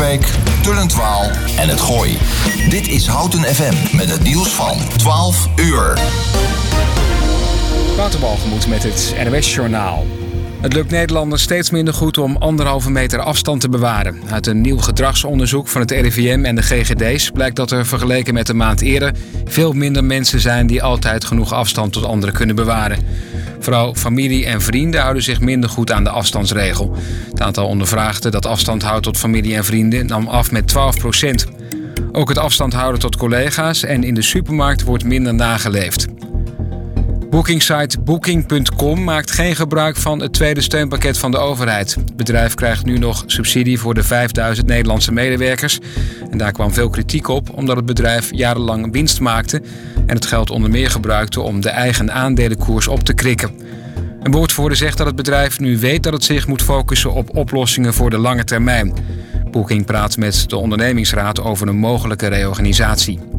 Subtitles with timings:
[0.00, 1.22] Schalkwijk, Tullentwaal
[1.56, 2.18] en het Gooi.
[2.68, 5.98] Dit is Houten FM met het nieuws van 12 uur.
[7.96, 10.06] Waterbalgemoed met het NOS Journaal.
[10.60, 14.20] Het lukt Nederlanders steeds minder goed om anderhalve meter afstand te bewaren.
[14.30, 18.48] Uit een nieuw gedragsonderzoek van het RIVM en de GGD's blijkt dat er vergeleken met
[18.48, 19.14] een maand eerder
[19.44, 22.98] veel minder mensen zijn die altijd genoeg afstand tot anderen kunnen bewaren.
[23.58, 26.96] Vooral familie en vrienden houden zich minder goed aan de afstandsregel.
[27.30, 31.46] Het aantal ondervraagden dat afstand houdt tot familie en vrienden nam af met 12 procent.
[32.12, 36.06] Ook het afstand houden tot collega's en in de supermarkt wordt minder nageleefd.
[37.30, 41.94] Bookingsite Booking.com maakt geen gebruik van het tweede steunpakket van de overheid.
[41.94, 45.78] Het bedrijf krijgt nu nog subsidie voor de 5000 Nederlandse medewerkers.
[46.30, 49.62] En daar kwam veel kritiek op, omdat het bedrijf jarenlang winst maakte
[50.06, 53.50] en het geld onder meer gebruikte om de eigen aandelenkoers op te krikken.
[54.22, 57.94] Een woordvoerder zegt dat het bedrijf nu weet dat het zich moet focussen op oplossingen
[57.94, 58.94] voor de lange termijn.
[59.50, 63.29] Booking praat met de ondernemingsraad over een mogelijke reorganisatie.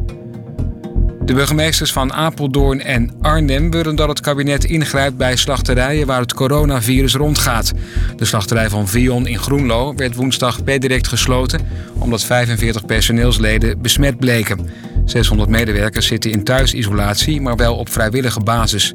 [1.24, 6.34] De burgemeesters van Apeldoorn en Arnhem willen dat het kabinet ingrijpt bij slachterijen waar het
[6.34, 7.72] coronavirus rondgaat.
[8.16, 11.60] De slachterij van Vion in Groenlo werd woensdag per direct gesloten
[11.98, 14.68] omdat 45 personeelsleden besmet bleken.
[15.04, 18.92] 600 medewerkers zitten in thuisisolatie, maar wel op vrijwillige basis.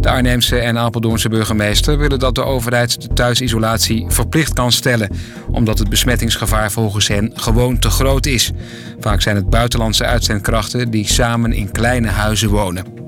[0.00, 5.10] De Arnhemse en Apeldoornse burgemeester willen dat de overheid de thuisisolatie verplicht kan stellen,
[5.50, 8.50] omdat het besmettingsgevaar volgens hen gewoon te groot is.
[9.00, 13.03] Vaak zijn het buitenlandse uitzendkrachten die samen in kleine huizen wonen.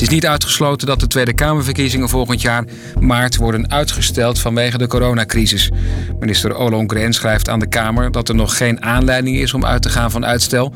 [0.00, 2.64] Het is niet uitgesloten dat de Tweede Kamerverkiezingen volgend jaar
[3.00, 5.70] maart worden uitgesteld vanwege de coronacrisis.
[6.18, 9.88] Minister Ollongren schrijft aan de Kamer dat er nog geen aanleiding is om uit te
[9.88, 10.74] gaan van uitstel,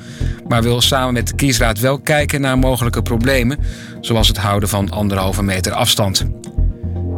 [0.48, 3.58] maar wil samen met de kiesraad wel kijken naar mogelijke problemen,
[4.00, 6.24] zoals het houden van anderhalve meter afstand.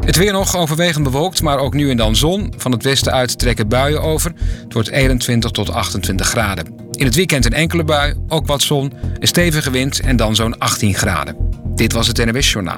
[0.00, 2.54] Het weer nog overwegend bewolkt, maar ook nu en dan zon.
[2.56, 4.32] Van het westen uit trekken buien over.
[4.62, 6.85] Het wordt 21 tot 28 graden.
[6.96, 10.58] In het weekend een enkele bui, ook wat zon, een stevige wind en dan zo'n
[10.58, 11.36] 18 graden.
[11.74, 12.76] Dit was het NWS Journaal.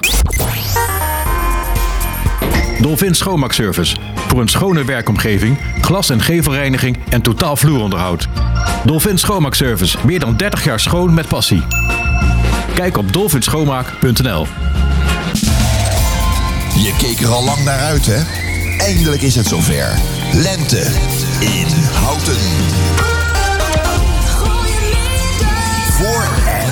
[2.81, 3.95] Dolphin Schoonmaakservice.
[4.27, 8.27] Voor een schone werkomgeving, glas- en gevelreiniging en totaal vloeronderhoud.
[8.85, 9.97] Dolphin Schoonmaakservice.
[10.05, 11.63] Meer dan 30 jaar schoon met passie.
[12.75, 14.47] Kijk op dolphinschoonmaak.nl
[16.75, 18.21] Je keek er al lang naar uit, hè?
[18.77, 19.99] Eindelijk is het zover.
[20.33, 20.91] Lente
[21.39, 22.88] in Houten.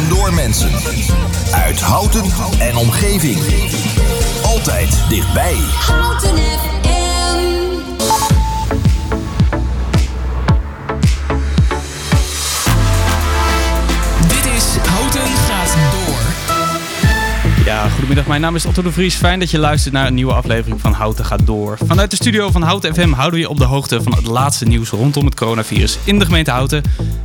[0.09, 0.72] Door mensen.
[1.51, 2.25] Uit Houten
[2.59, 3.40] en omgeving.
[4.44, 5.56] Altijd dichtbij.
[5.56, 6.38] Houten
[18.07, 18.40] goedemiddag.
[18.40, 19.16] Mijn naam is Otto de Vries.
[19.16, 21.78] Fijn dat je luistert naar een nieuwe aflevering van Houten gaat door.
[21.85, 24.66] Vanuit de studio van Houten FM houden we je op de hoogte van het laatste
[24.66, 26.84] nieuws rondom het coronavirus in de gemeente Houten.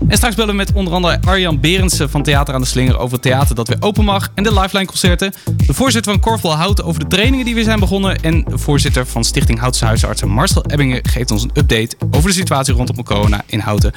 [0.09, 3.12] En straks bellen we met onder andere Arjan Berendsen van Theater aan de Slinger over
[3.12, 5.32] het theater dat weer open mag en de Lifeline concerten.
[5.66, 8.22] De voorzitter van Korfbal Houten over de trainingen die weer zijn begonnen.
[8.22, 12.37] En de voorzitter van Stichting Houtse Huisartsen Marcel Ebbingen geeft ons een update over de
[12.37, 13.92] situatie rondom corona in Houten.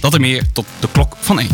[0.00, 1.48] Dat en meer tot de klok van 1.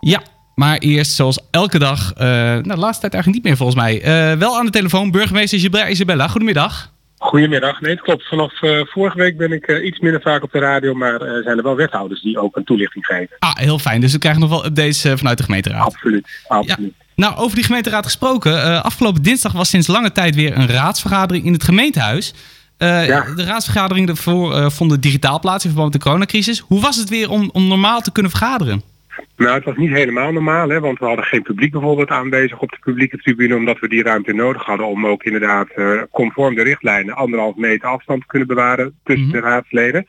[0.00, 0.22] Ja,
[0.54, 4.02] maar eerst, zoals elke dag, eh, nou, de laatste tijd eigenlijk niet meer volgens mij.
[4.02, 6.28] eh, wel aan de telefoon, burgemeester Gilbert Isabella.
[6.28, 6.90] Goedemiddag.
[7.18, 7.80] Goedemiddag.
[7.80, 8.28] Nee, het klopt.
[8.28, 11.62] Vanaf eh, vorige week ben ik iets minder vaak op de radio, maar zijn er
[11.62, 13.36] wel wethouders die ook een toelichting geven.
[13.38, 14.00] Ah, heel fijn.
[14.00, 15.86] Dus we krijgen nog wel updates vanuit de gemeenteraad.
[15.86, 16.28] Absoluut.
[16.48, 16.92] Absoluut.
[17.16, 18.82] Nou, over die gemeenteraad gesproken.
[18.82, 22.34] afgelopen dinsdag was sinds lange tijd weer een raadsvergadering in het gemeentehuis.
[22.76, 23.24] Eh, Ja.
[23.36, 26.58] De raadsvergaderingen daarvoor vonden digitaal plaats in verband met de coronacrisis.
[26.58, 28.82] Hoe was het weer om, om normaal te kunnen vergaderen?
[29.36, 32.70] Nou, het was niet helemaal normaal, hè, want we hadden geen publiek bijvoorbeeld aanwezig op
[32.70, 36.62] de publieke tribune, omdat we die ruimte nodig hadden om ook inderdaad eh, conform de
[36.62, 39.36] richtlijnen anderhalf meter afstand te kunnen bewaren tussen Mhm.
[39.36, 40.06] de raadsleden.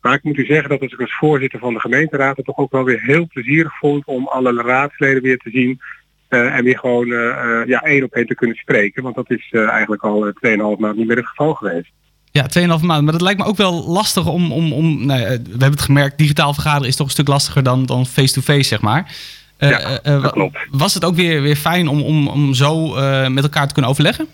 [0.00, 2.58] Maar ik moet u zeggen dat als ik als voorzitter van de gemeenteraad het toch
[2.58, 5.80] ook wel weer heel plezierig vond om alle raadsleden weer te zien
[6.28, 9.02] eh, en weer gewoon eh, ja, één op één te kunnen spreken.
[9.02, 11.92] Want dat is eigenlijk al eh, 2,5 maand niet meer het geval geweest.
[12.38, 13.04] Ja, 2,5 maanden.
[13.04, 14.52] Maar dat lijkt me ook wel lastig om...
[14.52, 17.62] om, om nou ja, we hebben het gemerkt, digitaal vergaderen is toch een stuk lastiger
[17.62, 19.14] dan dan face-to-face, zeg maar.
[19.56, 20.56] Eh, Ja, eh, eh, dat wa- klopt.
[20.70, 23.90] Was het ook weer, weer fijn om, om, om zo eh, met elkaar te kunnen
[23.90, 24.26] overleggen?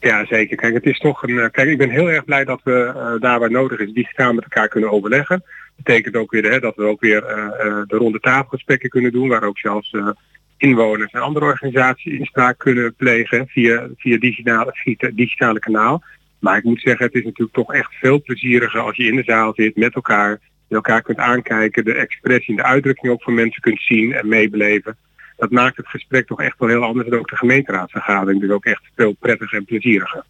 [0.00, 0.56] Ja, zeker.
[0.56, 1.38] Kijk, het is toch een.
[1.38, 4.32] eh, Kijk, ik ben heel erg blij dat we eh, daar waar nodig is digitaal
[4.32, 5.42] met elkaar kunnen overleggen.
[5.76, 9.28] Betekent ook weer hè, dat we ook weer eh, eh, de ronde tafelgesprekken kunnen doen,
[9.28, 10.08] waar ook zelfs eh,
[10.56, 16.02] inwoners en andere organisaties inspraak kunnen plegen via, via digitale, via digitale kanaal.
[16.42, 19.22] Maar ik moet zeggen, het is natuurlijk toch echt veel plezieriger als je in de
[19.22, 23.34] zaal zit met elkaar, je elkaar kunt aankijken, de expressie en de uitdrukking ook van
[23.34, 24.96] mensen kunt zien en meebeleven.
[25.36, 28.64] Dat maakt het gesprek toch echt wel heel anders en ook de gemeenteraadsvergadering dus ook
[28.64, 30.24] echt veel prettiger en plezieriger.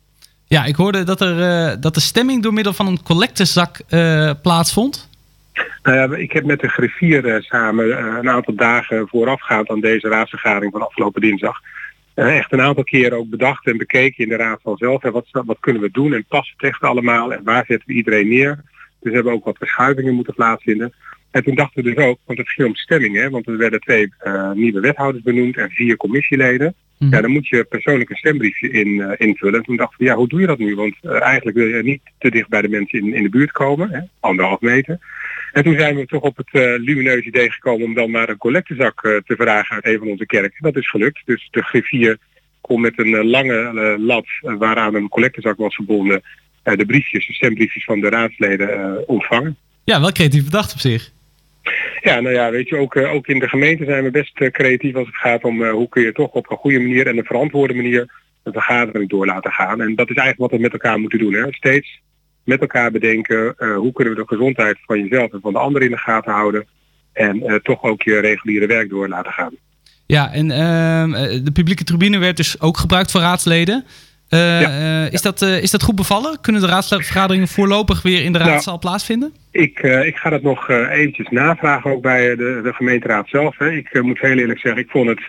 [0.46, 4.30] Ja, ik hoorde dat, er, eh, dat de stemming door middel van een collectezak eh,
[4.42, 5.08] plaatsvond.
[5.82, 10.08] Nou ja, ik heb met de griffier eh, samen een aantal dagen voorafgaand aan deze
[10.08, 11.60] raadsvergadering van afgelopen dinsdag.
[12.14, 15.02] Echt een aantal keren ook bedacht en bekeken in de raad van zelf.
[15.02, 17.94] hè, wat, wat kunnen we doen en past het echt allemaal en waar zetten we
[17.94, 18.56] iedereen neer.
[19.00, 20.92] Dus we hebben ook wat verschuivingen moeten plaatsvinden.
[21.30, 23.80] En toen dachten we dus ook, want het ging om stemming, hè, want er werden
[23.80, 26.74] twee eh, nieuwe wethouders benoemd en vier commissieleden.
[26.98, 27.14] Mhm.
[27.14, 29.58] Ja, dan moet je persoonlijk een stembriefje in, eh, invullen.
[29.58, 30.74] En toen dachten we, ja, hoe doe je dat nu?
[30.74, 33.52] Want eh, eigenlijk wil je niet te dicht bij de mensen in, in de buurt
[33.52, 34.98] komen, hè, anderhalf meter.
[35.52, 38.36] En toen zijn we toch op het eh lumineuze idee gekomen om dan maar een
[38.36, 40.62] collectezak eh, te vragen uit een van onze kerken.
[40.62, 41.22] Dat is gelukt.
[41.24, 42.18] Dus de griffier
[42.60, 46.22] kon met een eh, lange lat waaraan een collectezak was verbonden
[46.62, 49.56] de briefjes, de stembriefjes van de raadsleden ontvangen.
[49.84, 51.10] Ja, wel creatief bedacht op zich.
[52.00, 55.06] Ja, nou ja, weet je, ook, ook in de gemeente zijn we best creatief als
[55.06, 58.10] het gaat om hoe kun je toch op een goede manier en een verantwoorde manier
[58.42, 59.80] een vergadering door laten gaan.
[59.80, 61.34] En dat is eigenlijk wat we met elkaar moeten doen.
[61.34, 61.46] Hè.
[61.50, 62.00] Steeds
[62.44, 65.88] met elkaar bedenken eh, hoe kunnen we de gezondheid van jezelf en van de anderen
[65.88, 66.66] in de gaten houden.
[67.12, 69.54] En eh, toch ook je reguliere werk door laten gaan.
[70.06, 73.84] Ja, en ehm, eh, de publieke tribune werd dus ook gebruikt voor raadsleden.
[75.10, 76.40] Is, dat, is dat goed bevallen?
[76.40, 79.32] Kunnen de raadsvergaderingen voorlopig weer in de Nou, raadzaal plaatsvinden?
[79.50, 83.58] Ik, ik ga dat nog eventjes navragen ook bij de, de gemeenteraad zelf.
[83.58, 83.70] Hè.
[83.70, 85.20] Ik moet heel eerlijk zeggen, ik vond het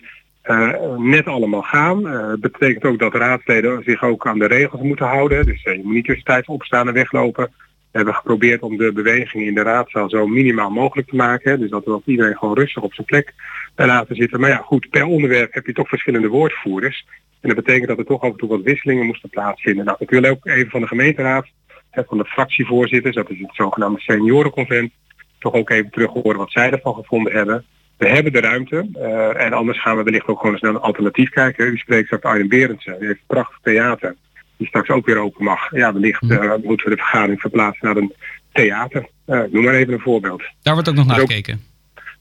[0.44, 2.08] eh, net allemaal gaan.
[2.08, 5.46] Eh, Het betekent ook dat raadsleden zich ook aan de regels moeten houden.
[5.46, 7.52] Dus eh, je moet niet tussentijds opstaan en weglopen.
[7.92, 11.60] We hebben geprobeerd om de beweging in de raadzaal zo minimaal mogelijk te maken.
[11.60, 13.34] Dus dat we iedereen gewoon rustig op zijn plek
[13.76, 14.40] eh, laten zitten.
[14.40, 17.06] Maar ja, goed, per onderwerp heb je toch verschillende woordvoerders.
[17.42, 19.86] En dat betekent dat er toch af en toe wat wisselingen moesten plaatsvinden.
[19.86, 21.46] Nou, ik wil ook even van de gemeenteraad,
[21.92, 24.92] van de fractievoorzitters, dat is het zogenaamde seniorenconvent,
[25.40, 27.66] toch ook even terug horen wat zij ervan gevonden hebben.
[27.98, 30.80] We hebben de ruimte eh, en anders gaan we wellicht ook gewoon eens naar een
[30.80, 31.68] alternatief kijken.
[31.68, 34.16] U spreekt straks Arjen Berendsen, die heeft een prachtig theater,
[34.58, 35.72] die straks ook weer open mag.
[35.76, 38.14] Ja, wellicht eh, moeten we de vergadering verplaatsen naar een
[38.52, 39.08] theater.
[39.26, 40.44] Eh, noem maar even een voorbeeld.
[40.62, 41.72] Daar wordt ook nog naar ook- gekeken.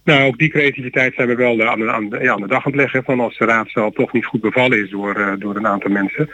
[0.04, 2.66] Nou, ook die creativiteit zijn we wel aan de, aan, de, ja, aan de dag
[2.66, 3.04] aan het leggen.
[3.04, 6.30] Van als de raadzaal toch niet goed bevallen is door, door een aantal mensen.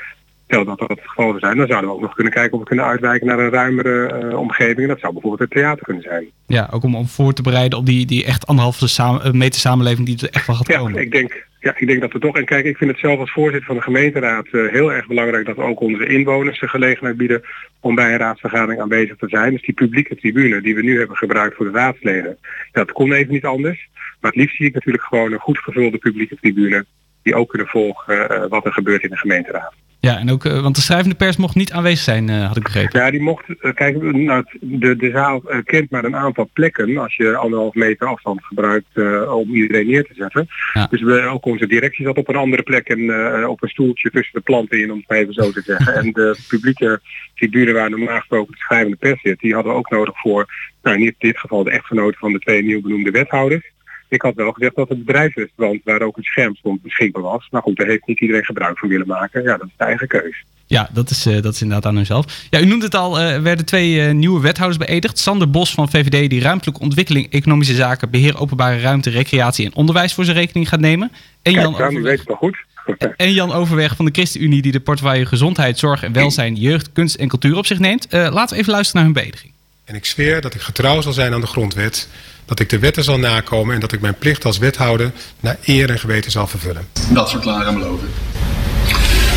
[0.49, 2.59] Stel dat dat het geval zou zijn, dan zouden we ook nog kunnen kijken of
[2.59, 4.79] we kunnen uitwijken naar een ruimere eh, omgeving.
[4.79, 6.27] En dat zou bijvoorbeeld het theater kunnen zijn.
[6.47, 10.07] Ja, ook om, om voor te bereiden op die, die echt anderhalve eh, meter samenleving
[10.07, 11.01] die er echt wel gaat Ja, komen.
[11.01, 12.37] ik denk, ja, ik denk dat we toch...
[12.37, 15.47] En kijk, ik vind het zelf als voorzitter van de gemeenteraad eh, heel erg belangrijk
[15.47, 17.43] dat we ook onze inwoners de gelegenheid bieden
[17.81, 19.53] om bij een raadsvergadering aanwezig te zijn.
[19.53, 22.39] Dus die publieke tribune die we nu hebben gebruikt voor de raadsleden,
[22.73, 23.89] dat kon even niet anders.
[24.21, 26.87] Maar het liefst zie ik natuurlijk gewoon een goed gevulde publieke tribune
[27.23, 29.75] die ook kunnen volgen wat er gebeurt in de gemeenteraad.
[30.01, 32.63] Ja, en ook, eh, want de schrijvende pers mocht niet aanwezig zijn, eh, had ik
[32.63, 33.01] begrepen.
[33.01, 37.17] Ja, die mocht, eh, kijk, nou, de, de zaal kent maar een aantal plekken als
[37.17, 38.87] je anderhalf meter afstand gebruikt
[39.29, 40.49] om iedereen neer te zetten.
[40.73, 40.87] Ja.
[40.91, 44.35] Dus we, ook onze directie zat op een andere plek en op een stoeltje tussen
[44.35, 45.95] de planten in, om het even zo te zeggen.
[46.03, 47.01] en de publieke
[47.35, 50.47] tribune waar normaal gesproken de schrijvende pers zit, die hadden we ook nodig voor,
[50.83, 53.73] nou in dit geval de echtgenoten van de twee nieuw benoemde wethouders.
[54.09, 57.49] Ik had wel gezegd dat het bedrijfsrestaurant waar ook een scherm stond beschikbaar was.
[57.51, 59.43] Maar goed, daar heeft niet iedereen gebruik van willen maken.
[59.43, 60.45] Ja, dat is de eigen keus.
[60.69, 62.47] Ja, dat is, eh, dat is inderdaad aan hunzelf.
[62.51, 65.19] Ja, u noemt het al, eh, er werden twee eh, nieuwe wethouders beëdigd.
[65.19, 70.15] Sander Bos van VVD, die ruimtelijke ontwikkeling, economische zaken, beheer openbare ruimte, recreatie en onderwijs
[70.15, 71.11] voor zijn rekening gaat nemen.
[71.43, 72.57] En Kijk, Jan, nu weet Overweg, het wel goed.
[73.17, 77.15] en Jan Overweg van de ChristenUnie, die de portefeuille gezondheid, zorg en welzijn, jeugd, kunst
[77.15, 78.07] en cultuur op zich neemt.
[78.11, 79.53] Laten we even luisteren naar hun beëdiging.
[79.89, 82.09] En ik zweer dat ik getrouw zal zijn aan de grondwet,
[82.45, 85.91] dat ik de wetten zal nakomen en dat ik mijn plicht als wethouder naar eer
[85.91, 86.87] en geweten zal vervullen.
[87.13, 88.09] Dat verklaar en beloof ik.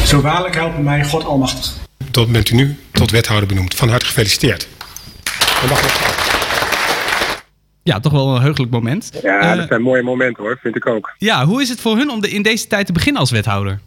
[0.05, 1.74] Zo waarlijk helpen mij God Almachtig.
[2.12, 3.75] Tot bent u nu tot wethouder benoemd.
[3.75, 4.67] Van harte gefeliciteerd.
[5.70, 5.81] Mag
[7.84, 9.20] Ja, toch wel een heugelijk moment.
[9.22, 11.13] Ja, Eh, dat zijn mooie momenten hoor, vind ik ook.
[11.17, 13.79] ja, hoe is het voor hun om de, in deze tijd te beginnen als wethouder?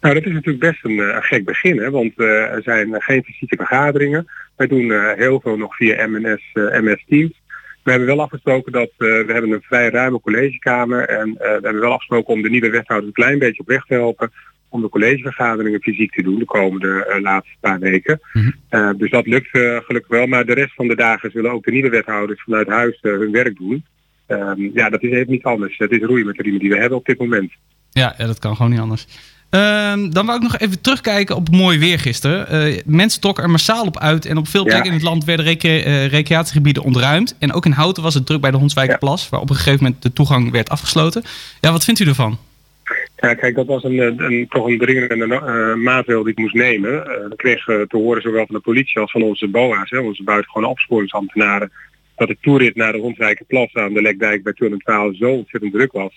[0.00, 2.88] Nou, dat is natuurlijk best een, eh, een gek begin, hè, want eh, er zijn
[2.98, 4.28] geen fysieke vergaderingen.
[4.58, 7.42] Wij doen eh, heel veel nog via MNS, eh, MS Teams.
[7.82, 11.80] We hebben wel afgesproken dat eh, we hebben een vrij ruime collegekamer en we hebben
[11.80, 14.32] wel afgesproken om de nieuwe wethouders een klein beetje op weg te helpen
[14.68, 18.20] om de collegevergaderingen fysiek te doen de komende laatste paar weken.
[18.32, 18.96] Mhm.
[18.96, 21.88] Dus dat lukt gelukkig wel, maar de rest van de dagen zullen ook de nieuwe
[21.88, 23.84] wethouders vanuit huis hun werk doen.
[24.26, 25.78] Ehm, ja, dat is even niet anders.
[25.78, 27.52] Het is roeien met de riemen die we hebben op dit moment.
[27.90, 29.06] Ja, ja, dat kan gewoon niet anders.
[29.50, 32.48] Ehm, dan wou ik nog even terugkijken op mooi weer gisteren.
[32.48, 34.68] Eh, mensen trokken er massaal op uit en op veel Ja.
[34.68, 37.36] plekken in het land werden recre- eh, recreatiegebieden ontruimd.
[37.38, 40.02] En ook in Houten was het druk bij de Hondswijkerplas, waar op een gegeven moment
[40.02, 41.22] de toegang werd afgesloten.
[41.60, 42.38] Ja, wat vindt u ervan?
[43.16, 46.54] Ja, kijk, dat was een, eh, een, toch een dringende eh, maatregel die ik moest
[46.54, 46.90] nemen.
[47.04, 50.66] We kregen te horen zowel van de politie als van onze BOA's, hè, onze buitengewone
[50.66, 51.72] opsporingsambtenaren,
[52.16, 56.12] dat de toerit naar de Rondwijkerplas aan de Lekdijk bij 212 zo ontzettend druk was.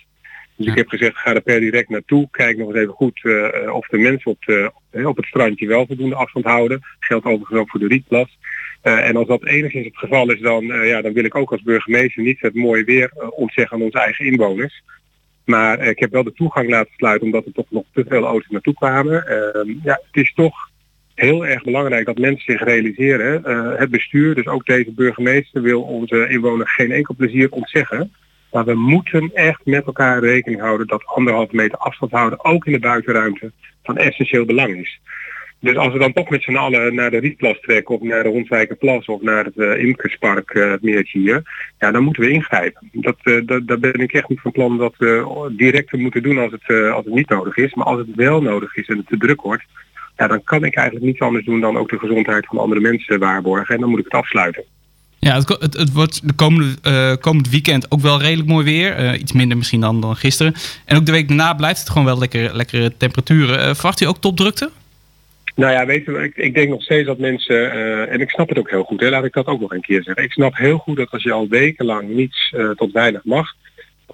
[0.56, 2.28] Dus ik heb gezegd, ga er per direct naartoe.
[2.30, 4.72] Kijk nog eens even goed eh, of de mensen op de,
[5.04, 6.80] op het strandje wel voldoende afstand houden.
[6.98, 8.38] Geldt overigens ook voor de rietplas.
[8.80, 11.52] Eh, en als dat enigszins het geval is, dan, eh, ja, dan wil ik ook
[11.52, 14.82] als burgemeester niet het mooie weer ontzeggen aan onze eigen inwoners.
[15.44, 18.50] Maar ik heb wel de toegang laten sluiten omdat er toch nog te veel auto's
[18.50, 19.26] naartoe kwamen.
[19.26, 20.70] Ehm, ja, het is toch
[21.14, 23.42] heel erg belangrijk dat mensen zich realiseren.
[23.78, 28.12] het bestuur, dus ook deze burgemeester, wil onze inwoners geen enkel plezier ontzeggen.
[28.52, 32.72] Maar we moeten echt met elkaar rekening houden dat anderhalve meter afstand houden, ook in
[32.72, 35.00] de buitenruimte, van essentieel belang is.
[35.62, 38.28] Dus als we dan toch met z'n allen naar de Rietplas trekken of naar de
[38.28, 41.42] Ronswijkerplas of naar het uh, Imkerspark, uh, het meertje hier,
[41.78, 42.88] ja, dan moeten we ingrijpen.
[42.92, 46.38] Dat, uh, dat, daar ben ik echt niet van plan dat we direct moeten doen
[46.38, 47.74] als het, als het niet nodig is.
[47.74, 49.64] Maar als het wel nodig is en het te druk wordt,
[50.16, 53.18] ja, dan kan ik eigenlijk niets anders doen dan ook de gezondheid van andere mensen
[53.18, 53.74] waarborgen.
[53.74, 54.64] En dan moet ik het afsluiten.
[55.24, 59.00] Ja, het, het, wordt de komende, uh, komend weekend ook wel redelijk mooi weer.
[59.00, 60.54] Uh, iets minder misschien dan, dan gisteren.
[60.84, 63.58] En ook de week daarna blijft het gewoon wel lekker, lekkere temperaturen.
[63.58, 64.70] Uh, verwacht u ook topdrukte?
[65.54, 67.70] Nou ja, weet ik, ik denk nog steeds dat mensen,
[68.10, 70.02] en ik snap het ook heel goed, hè, laat ik dat ook nog een keer
[70.02, 70.24] zeggen.
[70.24, 73.54] Ik snap heel goed dat als je al wekenlang niets tot weinig mag,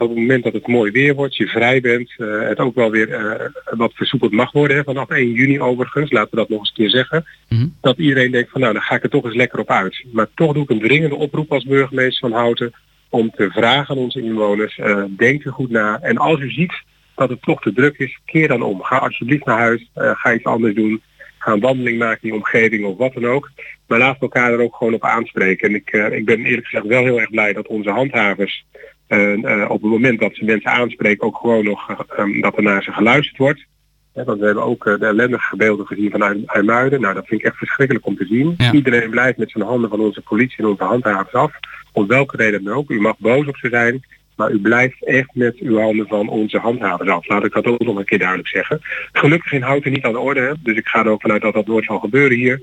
[0.03, 2.91] op het moment dat het mooi weer wordt, je vrij bent, uh, het ook wel
[2.91, 4.77] weer uh, wat versoepeld mag worden.
[4.77, 7.25] Hè, vanaf 1 juni overigens, laten we dat nog eens een keer zeggen.
[7.49, 7.67] Mhm.
[7.81, 10.05] Dat iedereen denkt van nou, dan ga ik er toch eens lekker op uit.
[10.13, 12.73] Maar toch doe ik een dringende oproep als burgemeester van Houten
[13.09, 15.99] om te vragen aan onze inwoners, uh, denk er goed na.
[16.01, 16.83] En als u ziet
[17.15, 18.83] dat het toch te druk is, keer dan om.
[18.83, 21.03] Ga alsjeblieft naar huis, ga iets anders doen.
[21.39, 23.51] Ga een wandeling maken in die omgeving of wat dan ook.
[23.87, 25.69] Maar laat elkaar er ook gewoon op aanspreken.
[25.69, 28.65] En ik, ik ben eerlijk gezegd wel heel erg blij dat onze handhavers
[29.09, 32.83] uh, op het moment dat ze mensen aanspreken ook gewoon nog um, dat er naar
[32.83, 33.67] ze geluisterd wordt.
[34.15, 37.01] Ja, want we hebben ook uh, de ellendige beelden gezien van IJmuiden.
[37.01, 38.55] Nou, dat vind ik echt verschrikkelijk om te zien.
[38.57, 38.73] Ja.
[38.73, 41.53] Iedereen blijft met zijn handen van onze politie en onze handhavers af.
[41.93, 42.91] Om welke reden dan ook.
[42.91, 44.05] U mag boos op ze zijn.
[44.37, 47.29] Maar u blijft echt met uw handen van onze handhavers af.
[47.29, 48.81] Laat ik dat ook nog een keer duidelijk zeggen.
[49.13, 50.41] Gelukkig in Houten niet aan de orde.
[50.41, 50.53] Hè?
[50.63, 52.61] Dus ik ga er ook vanuit dat dat nooit zal gebeuren hier.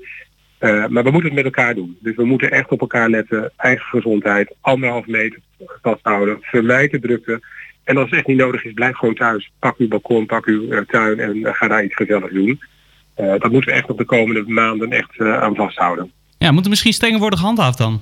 [0.60, 1.96] Uh, maar we moeten het met elkaar doen.
[2.00, 3.52] Dus we moeten echt op elkaar letten.
[3.56, 5.38] Eigen gezondheid, anderhalf meter
[5.82, 7.40] vasthouden, vermijd de drukte.
[7.84, 9.50] En als het echt niet nodig is, blijf gewoon thuis.
[9.58, 12.60] Pak uw balkon, pak uw uh, tuin en uh, ga daar iets gezelligs doen.
[13.14, 16.10] dat moeten we echt op de komende maanden echt aan vasthouden.
[16.38, 18.00] Ja, moet er misschien strenger worden gehandhaafd dan?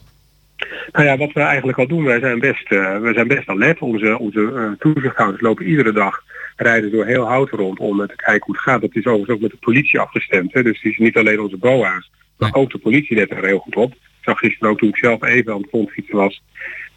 [0.93, 3.81] Nou ja, wat we eigenlijk al doen, wij zijn best, wij zijn best alert.
[3.81, 6.23] Onze, onze toezichthouders lopen iedere dag
[6.57, 8.81] rijden door heel houten rond om te kijken hoe het gaat.
[8.81, 10.53] Dat is overigens ook met de politie afgestemd.
[10.53, 10.63] Hè?
[10.63, 13.77] Dus het is niet alleen onze BOA's, maar ook de politie let er heel goed
[13.77, 13.93] op.
[13.93, 16.43] Ik zag gisteren ook toen ik zelf even aan het frontfietsen was,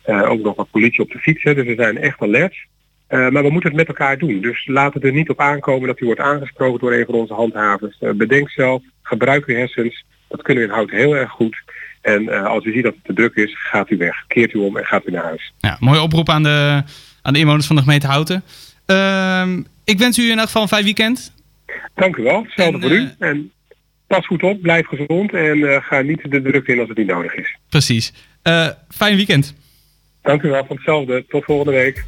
[0.05, 1.43] uh, ook nog wat politie op de fiets.
[1.43, 1.55] Hè.
[1.55, 2.55] Dus we zijn echt alert.
[3.09, 4.41] Uh, maar we moeten het met elkaar doen.
[4.41, 7.33] Dus laat het er niet op aankomen dat u wordt aangesproken door een van onze
[7.33, 7.97] handhavers.
[8.01, 10.05] Uh, bedenk zelf, gebruik uw hersens.
[10.27, 11.63] Dat kunnen we in hout heel erg goed.
[12.01, 14.27] En als u ziet dat het te druk is, gaat u weg.
[14.27, 15.53] Keert u om en gaat u naar huis.
[15.57, 16.83] Ja, mooie oproep aan de,
[17.21, 18.43] aan de inwoners van de gemeente Houten.
[18.85, 21.33] Ehm, ik wens u in elk geval een fijn weekend.
[21.95, 22.43] Dank u wel.
[22.43, 23.09] Hetzelfde voor u.
[23.19, 23.51] En
[24.07, 27.07] pas goed op, blijf gezond en uh, ga niet de druk in als het niet
[27.07, 27.57] nodig is.
[27.69, 28.13] Precies.
[28.43, 29.55] Uh, fijn weekend.
[30.21, 31.25] Dank u wel, van hetzelfde.
[31.27, 32.05] Tot volgende week.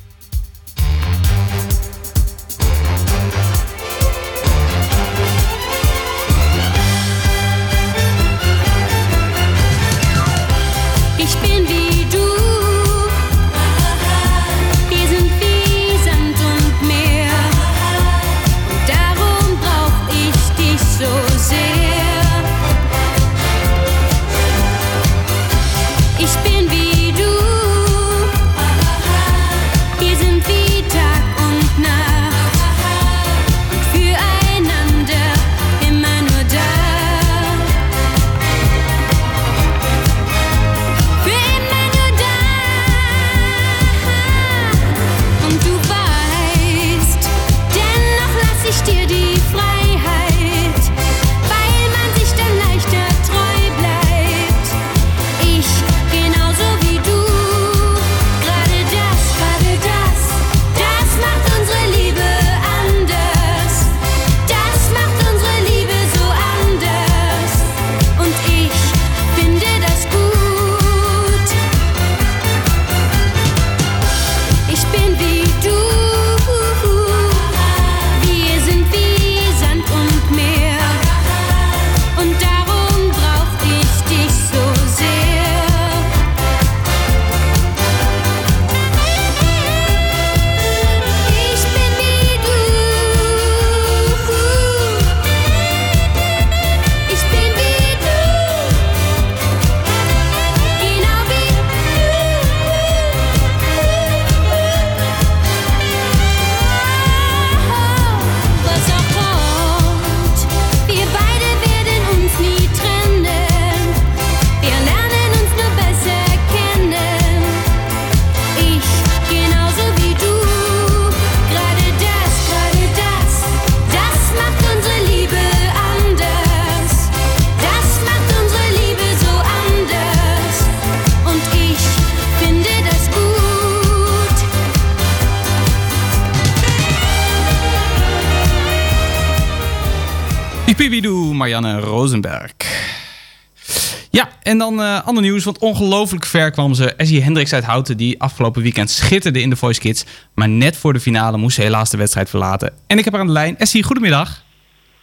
[144.41, 146.93] En dan eh, ander nieuws, want ongelooflijk ver kwam ze.
[146.93, 150.05] Essie Hendricks uit Houten, die afgelopen weekend schitterde in de Voice Kids.
[150.33, 152.73] Maar net voor de finale moest ze helaas de wedstrijd verlaten.
[152.87, 153.57] En ik heb haar aan de lijn.
[153.57, 154.43] Essie, goedemiddag.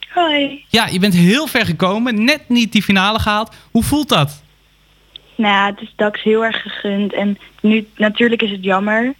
[0.08, 0.64] Hoi.
[0.68, 3.54] Ja, je bent heel ver gekomen, net niet die finale gehaald.
[3.70, 4.42] Hoe voelt dat?
[5.36, 7.12] Nou ja, het is Dax heel erg gegund.
[7.12, 9.14] En nu, natuurlijk is het jammer.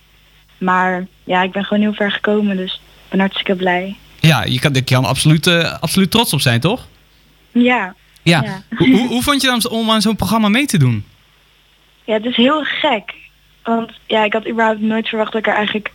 [0.59, 2.57] Maar ja, ik ben gewoon heel ver gekomen.
[2.57, 3.97] Dus ik ben hartstikke blij.
[4.21, 6.87] Ja, je kan, je kan absoluut, eh, absoluut trots op zijn, toch?
[7.53, 7.95] Ja.
[8.31, 8.43] Ja.
[8.43, 8.63] Ja.
[8.77, 11.05] Hoe, hoe, vond je dan om aan zo'n programma mee te doen?
[12.05, 13.15] Ja, het is heel gek.
[13.63, 15.91] Want ja, ik had überhaupt nooit verwacht dat ik er eigenlijk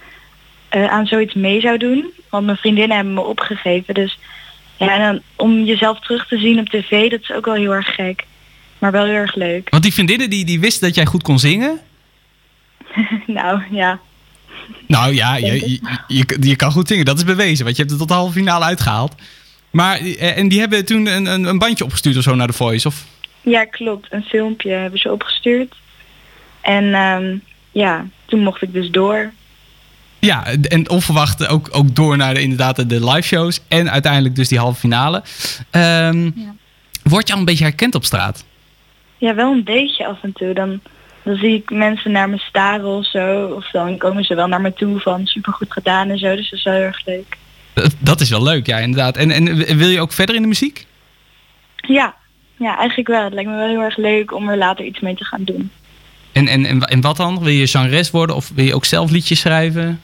[0.69, 2.11] eh, aan zoiets mee zou doen.
[2.29, 3.93] Want mijn vriendinnen hebben me opgegeven.
[3.93, 4.19] Dus
[4.77, 7.73] ja, en dan, om jezelf terug te zien op tv, dat is ook wel heel
[7.73, 8.25] erg gek.
[8.79, 9.69] Maar wel heel erg leuk.
[9.69, 11.79] Want die vriendinnen die, die wisten dat jij goed kon zingen.
[13.27, 14.00] nou ja,
[14.88, 17.05] Nou ja, je, je, je, je kan goed zingen.
[17.05, 19.15] Dat is bewezen, want je hebt het tot de halve finale uitgehaald.
[19.72, 22.54] Maar, eh, en die hebben toen een, een, een bandje opgestuurd of zo naar de
[22.54, 22.88] Voice?
[22.88, 23.06] Of?
[23.42, 24.08] Ja, klopt.
[24.10, 25.75] Een filmpje hebben ze opgestuurd.
[26.62, 27.36] En ehm,
[27.72, 29.32] ja, toen mocht ik dus door.
[30.20, 33.60] Ja, en onverwacht ook, ook door naar de, inderdaad de live shows.
[33.68, 35.24] En uiteindelijk dus die halve finale.
[35.70, 36.56] Ehm, Ja.
[37.04, 38.46] Word je al een beetje herkend op straat?
[39.18, 40.54] Ja, wel een beetje af en toe.
[40.54, 40.80] Dan,
[41.24, 43.46] dan zie ik mensen naar me staren of zo.
[43.46, 46.36] Of dan komen ze wel naar me toe van supergoed gedaan en zo.
[46.36, 47.38] Dus dat is wel heel erg leuk.
[48.00, 49.18] Dat, is wel leuk, ja, inderdaad.
[49.18, 50.86] En, en wil je ook verder in de muziek?
[51.75, 52.16] Ja,
[52.57, 53.24] ja, eigenlijk wel.
[53.24, 55.72] Het lijkt me wel heel erg leuk om er later iets mee te gaan doen.
[56.31, 57.40] En, en, en, en wat dan?
[57.40, 60.01] Wil je zangeres worden of wil je ook zelf liedjes schrijven?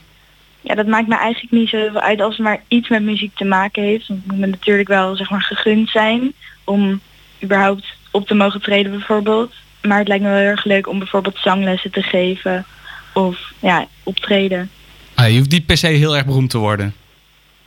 [0.61, 3.45] Ja, dat maakt me eigenlijk niet zo uit als het maar iets met muziek te
[3.45, 4.07] maken heeft.
[4.07, 7.01] Want het moet me natuurlijk wel zeg maar gegund zijn om
[7.43, 9.53] überhaupt op te mogen treden bijvoorbeeld.
[9.81, 12.65] Maar het lijkt me wel heel erg leuk om bijvoorbeeld zanglessen te geven
[13.13, 14.69] of ja, optreden.
[15.13, 16.93] Ah, je hoeft niet per se heel erg beroemd te worden.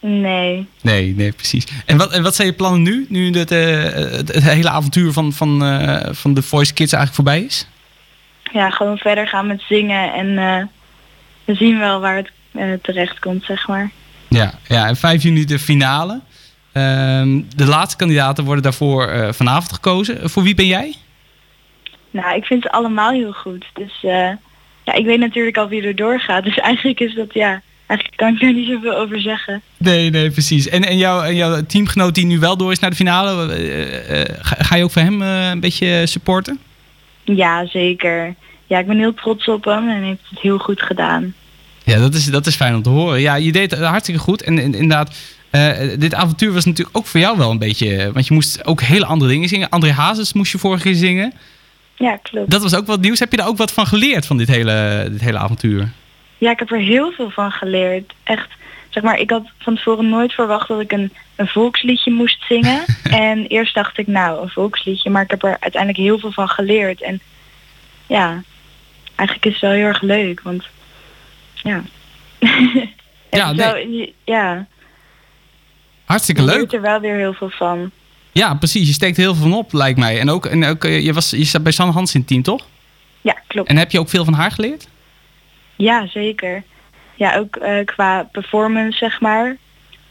[0.01, 0.69] Nee.
[0.83, 1.67] Nee, nee, precies.
[1.87, 3.07] En wat, en wat zijn je plannen nu?
[3.09, 7.15] Nu het, eh, het, het hele avontuur van, van, eh, van de Voice Kids eigenlijk
[7.15, 7.67] voorbij is?
[8.53, 10.65] Ja, gewoon verder gaan met zingen en eh,
[11.45, 12.17] we zien wel waar
[12.53, 13.91] het terecht komt, zeg maar.
[14.29, 16.21] Ja, ja, en 5 juni de finale.
[16.73, 20.31] Ehm, de laatste kandidaten worden daarvoor vanavond gekozen.
[20.31, 20.95] Voor wie ben jij?
[22.11, 23.67] Nou, ik vind ze allemaal heel goed.
[23.75, 23.99] Dus
[24.85, 26.45] ja, ik weet natuurlijk al wie er doorgaat.
[26.51, 29.63] Dus eigenlijk is dat, ja, eigenlijk kan ik daar niet zoveel over zeggen.
[29.77, 30.69] Nee, nee, precies.
[30.69, 34.21] En, en, jouw, en jouw teamgenoot die nu wel door is naar de finale, eh,
[34.21, 36.59] eh, ga, ga je ook voor hem eh, een beetje supporten?
[37.25, 38.35] Ja, zeker.
[38.67, 41.35] Ja, ik ben heel trots op hem en hij heeft het heel goed gedaan.
[41.85, 43.21] Ja, dat is, dat is fijn om te horen.
[43.21, 44.43] Ja, je deed het hartstikke goed.
[44.43, 45.17] En, en inderdaad,
[45.99, 48.13] dit avontuur was natuurlijk ook voor jou wel een beetje...
[48.13, 49.69] Want je moest ook hele andere dingen zingen.
[49.69, 51.33] André Hazes moest je vorige keer zingen.
[51.97, 52.51] Ja, klopt.
[52.51, 53.19] Dat was ook wat nieuws.
[53.19, 55.93] Heb je daar ook wat van geleerd van dit hele, dit hele avontuur?
[56.41, 58.13] Ja, ik heb er heel veel van geleerd.
[58.23, 58.49] Echt,
[58.89, 62.85] zeg maar, ik had van tevoren nooit verwacht dat ik een, een volksliedje moest zingen.
[63.31, 65.11] en eerst dacht ik, nou, een volksliedje.
[65.11, 67.03] Maar ik heb er uiteindelijk heel veel van geleerd.
[67.03, 67.21] En
[68.07, 68.43] ja,
[69.15, 70.41] eigenlijk is het wel heel erg leuk.
[70.41, 70.65] Want
[71.55, 71.83] ja.
[73.31, 74.67] Ja, je- ja,
[76.05, 76.57] Hartstikke je leuk.
[76.57, 77.91] leert er wel weer heel veel van.
[78.33, 78.87] Ja, precies.
[78.87, 80.21] Je steekt heel veel van op, lijkt mij.
[80.21, 82.43] En ook, en ook eh, je, was, je zat bij Sanne Hans in het team,
[82.43, 82.67] toch?
[83.21, 83.69] Ja, klopt.
[83.69, 84.89] En heb je ook veel van haar geleerd?
[85.81, 86.63] Ja, zeker.
[87.15, 89.57] Ja, ook eh, qua performance, zeg maar.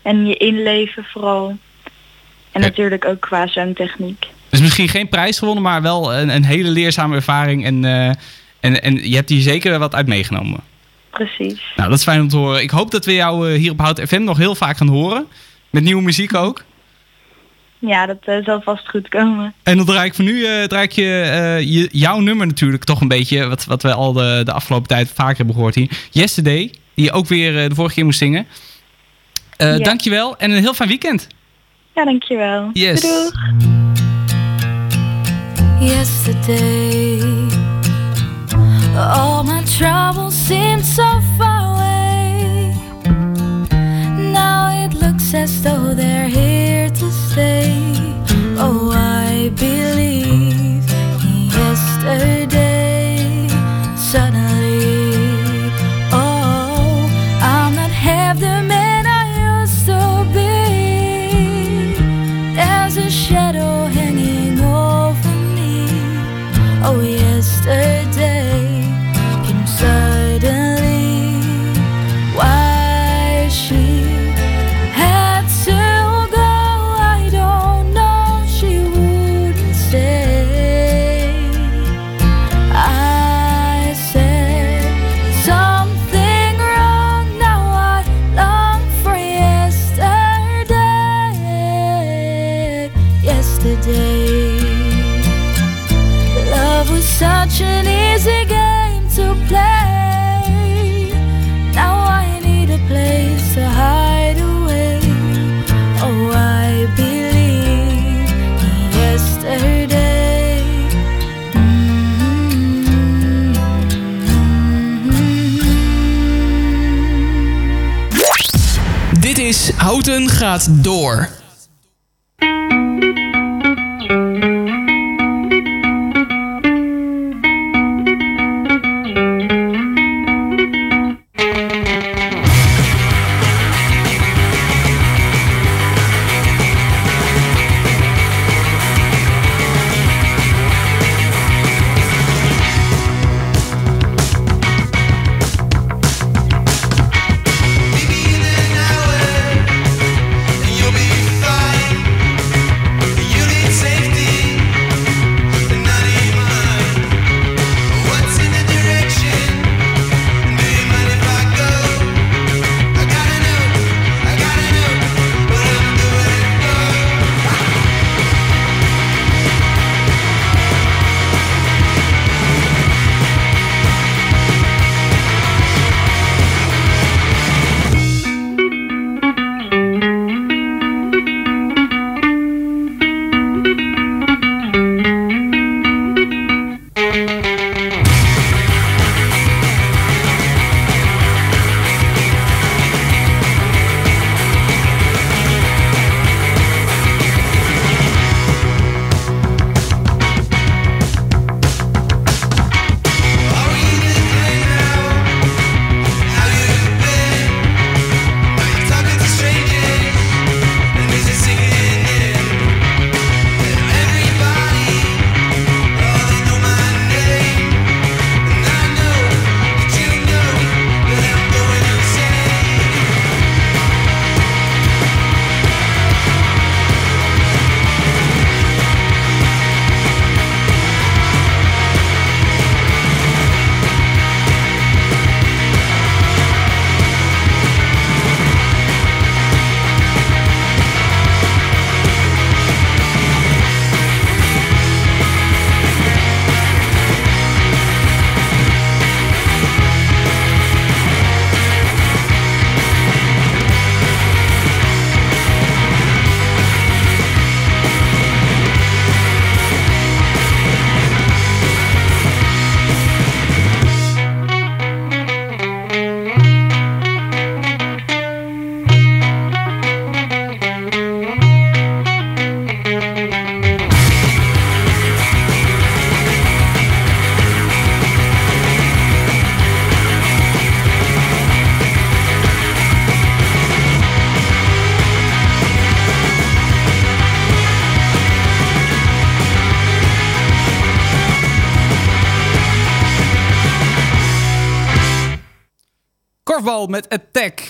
[0.01, 1.49] En je inleven vooral.
[2.51, 2.67] En Ja.
[2.67, 4.27] natuurlijk ook qua zangtechniek.
[4.49, 7.65] Dus misschien geen prijs gewonnen, maar wel een, een hele leerzame ervaring.
[7.65, 8.07] En, eh,
[8.59, 10.59] en, en je hebt hier zeker wat uit meegenomen.
[11.09, 11.61] Precies.
[11.75, 12.61] Nou, dat is fijn om te horen.
[12.61, 15.27] Ik hoop dat we jou eh, hier op Hout FM nog heel vaak gaan horen.
[15.69, 16.63] Met nieuwe muziek ook.
[17.79, 19.53] Ja, dat eh, zal vast goed komen.
[19.63, 22.83] En dan draai ik voor nu eh, draai ik je, eh, je, jouw nummer natuurlijk
[22.83, 23.47] toch een beetje.
[23.47, 25.89] Wat, wat we al de, de afgelopen tijd vaker hebben gehoord hier.
[26.11, 28.47] Yesterday, die je ook weer de vorige keer moest zingen.
[29.57, 29.83] Eh Ja.
[29.83, 31.27] Dankjewel en een heel fijn weekend.
[31.95, 32.69] Ja, dankjewel.
[32.73, 33.01] Yes.
[33.01, 33.67] Doei, doeg.
[35.79, 37.21] Yesterday,
[38.95, 42.73] all my troubles seemed so far away.
[44.31, 46.68] Now it looks as though they're here
[47.39, 47.88] say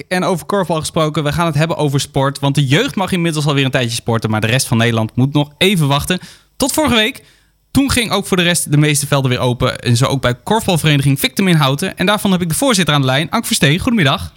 [0.08, 2.40] En over korfbal gesproken, we gaan het hebben over sport.
[2.40, 4.30] Want de jeugd mag inmiddels alweer een tijdje sporten.
[4.30, 6.20] Maar de rest van Nederland moet nog even wachten.
[6.58, 7.24] Tot vorige week.
[7.72, 9.80] Toen ging ook voor de rest de meeste velden weer open.
[9.80, 11.98] En zo ook bij korfbalvereniging Victim in Houten.
[11.98, 13.80] En daarvan heb ik de voorzitter aan de lijn, Ank Versteen.
[13.80, 14.34] Goedemiddag.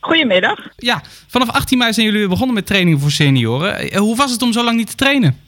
[0.00, 0.58] Goedemiddag.
[0.76, 3.78] Ja, vanaf 18 mei zijn jullie weer begonnen met trainingen voor senioren.
[3.90, 5.40] Eh, Hoe was het om zo lang niet te trainen?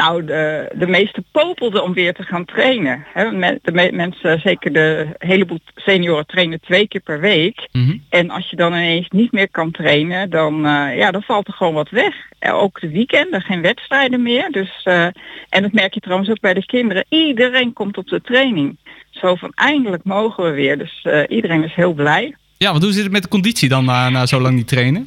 [0.00, 3.04] Nou, de, de meeste popelden om weer te gaan trainen.
[3.12, 7.68] Hè, me- de me- mensen, zeker de heleboel senioren, trainen twee keer per week.
[8.08, 11.52] En als je dan ineens niet meer kan trainen, dan, eh, ja, dan valt er
[11.52, 12.14] gewoon wat weg.
[12.52, 14.48] Ook de weekenden, geen wedstrijden meer.
[14.50, 15.04] Dus, eh,
[15.48, 17.04] en dat merk je trouwens ook bij de kinderen.
[17.08, 18.76] Iedereen komt op de training.
[19.10, 20.78] Zo van eindelijk mogen we weer.
[20.78, 22.34] Dus eh, iedereen is heel blij.
[22.56, 25.06] Ja, want hoe zit het met de conditie dan na, na zo lang niet trainen?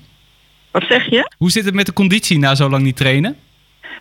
[0.71, 1.31] Wat zeg je?
[1.37, 3.35] Hoe zit het met de conditie na zo lang niet trainen?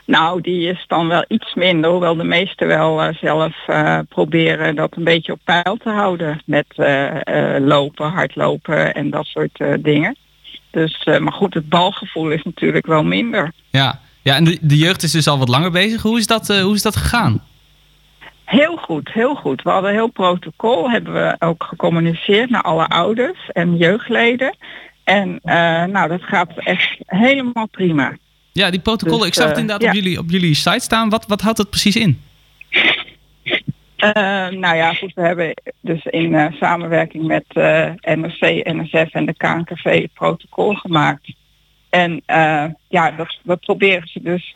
[0.04, 4.76] Nou, die is dan wel iets minder, hoewel de meesten wel eh, zelf eh, proberen
[4.76, 10.16] dat een beetje op peil te houden met eh, lopen, hardlopen en dat soort dingen.
[10.70, 13.52] Dus, maar goed, het balgevoel is natuurlijk wel minder.
[13.70, 16.02] Ja, ja en de, de jeugd is dus al wat langer bezig.
[16.02, 17.42] Hoe is dat, hoe is dat gegaan?
[18.44, 19.62] Heel goed, heel goed.
[19.62, 24.56] We hadden een heel protocol, hebben we ook gecommuniceerd naar alle ouders en jeugdleden.
[25.04, 25.40] En
[25.92, 28.16] nou, dat gaat echt helemaal prima.
[28.52, 29.18] Ja, die protocollen.
[29.18, 29.88] Dus, ik zag het eh, inderdaad ja.
[29.88, 31.08] op, jullie, op jullie site staan.
[31.08, 32.20] Wat, wat houdt dat precies in?
[33.96, 34.12] Eh,
[34.48, 37.44] nou ja, goed, we hebben dus in eh, samenwerking met
[38.00, 41.34] NRC, NSF en de KNKV het protocol gemaakt.
[41.90, 42.22] En
[42.88, 44.52] ja, dat, we proberen ze dus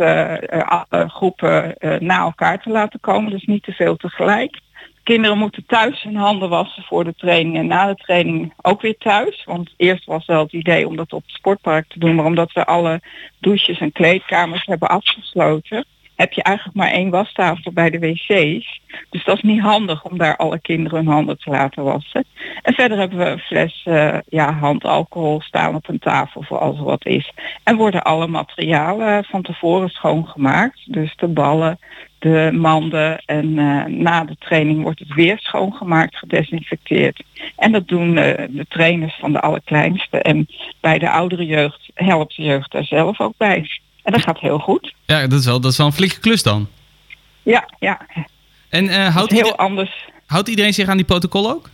[0.66, 4.60] alle groepen na elkaar te laten komen, dus niet te veel tegelijk.
[5.06, 8.96] Kinderen moeten thuis hun handen wassen voor de training en na de training ook weer
[8.98, 9.44] thuis.
[9.44, 12.52] Want eerst was wel het idee om dat op het sportpark te doen, maar omdat
[12.52, 13.00] we alle
[13.40, 15.84] douches en kleedkamers hebben afgesloten,
[16.16, 18.80] heb je eigenlijk maar één wastafel bij de wc's.
[19.10, 22.24] Dus dat is niet handig om daar alle kinderen hun handen te laten wassen.
[22.62, 26.78] En verder hebben we een fles eh, ja, handalcohol staan op een tafel voor als
[26.78, 27.32] er wat is.
[27.62, 30.92] En worden alle materialen van tevoren schoongemaakt.
[30.92, 31.78] Dus de ballen,
[32.18, 37.22] de manden en eh, na de training wordt het weer schoongemaakt, gedesinfecteerd.
[37.56, 40.18] En dat doen eh, de trainers van de allerkleinste.
[40.22, 40.48] En
[40.80, 43.68] bij de oudere jeugd helpt de jeugd daar zelf ook bij.
[44.06, 44.94] En dat gaat heel goed.
[45.06, 46.68] Ja, dat is wel, dat is wel een flinke klus dan.
[47.42, 48.06] Ja, ja.
[48.68, 50.08] En eh, houdt, heel ieder- anders.
[50.26, 51.70] houdt iedereen zich aan die protocol ook?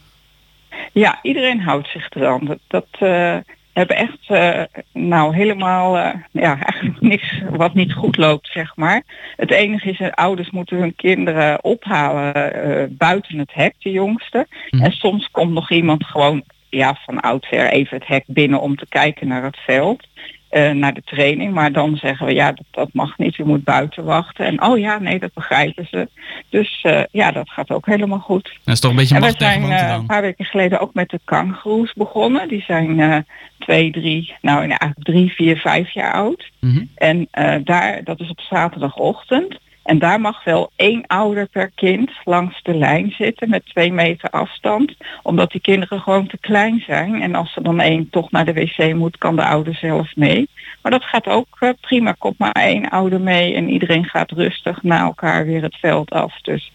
[0.93, 2.45] Ja, iedereen houdt zich eraan.
[2.45, 3.37] Dat, dat eh,
[3.73, 5.97] hebben echt eh, nou helemaal
[6.31, 9.03] ja, eigenlijk niks wat niet goed loopt, zeg maar.
[9.37, 14.47] Het enige is, dat ouders moeten hun kinderen ophalen buiten het hek, de jongste.
[14.71, 18.87] En soms komt nog iemand gewoon ja, van oudsher even het hek binnen om te
[18.89, 20.07] kijken naar het veld.
[20.53, 23.65] Eh, naar de training, maar dan zeggen we ja, dat, dat mag niet, u moet
[23.65, 24.47] buiten wachten.
[24.47, 26.09] En oh ja, nee, dat begrijpen ze.
[26.49, 28.59] Dus eh, ja, dat gaat ook helemaal goed.
[28.65, 31.11] Dat is toch een beetje En we zijn eh, een paar weken geleden ook met
[31.11, 32.49] de kangoeroes begonnen.
[32.49, 33.27] Die zijn
[33.59, 36.51] twee, drie, nou nee, eigenlijk drie, vier, vijf jaar oud.
[36.61, 36.85] Mhm.
[36.95, 37.29] En
[37.65, 39.59] daar, dat is op zaterdagochtend.
[39.83, 44.31] En daar mag wel één ouder per kind langs de lijn zitten met twee meter
[44.31, 44.95] afstand.
[45.23, 47.23] Omdat die kinderen gewoon te klein zijn.
[47.23, 50.49] En als er dan één toch naar de wc moet, kan de ouder zelf mee.
[50.83, 52.15] Maar dat gaat ook eh, prima.
[52.19, 56.41] Komt maar één ouder mee en iedereen gaat rustig na elkaar weer het veld af.
[56.41, 56.73] Dus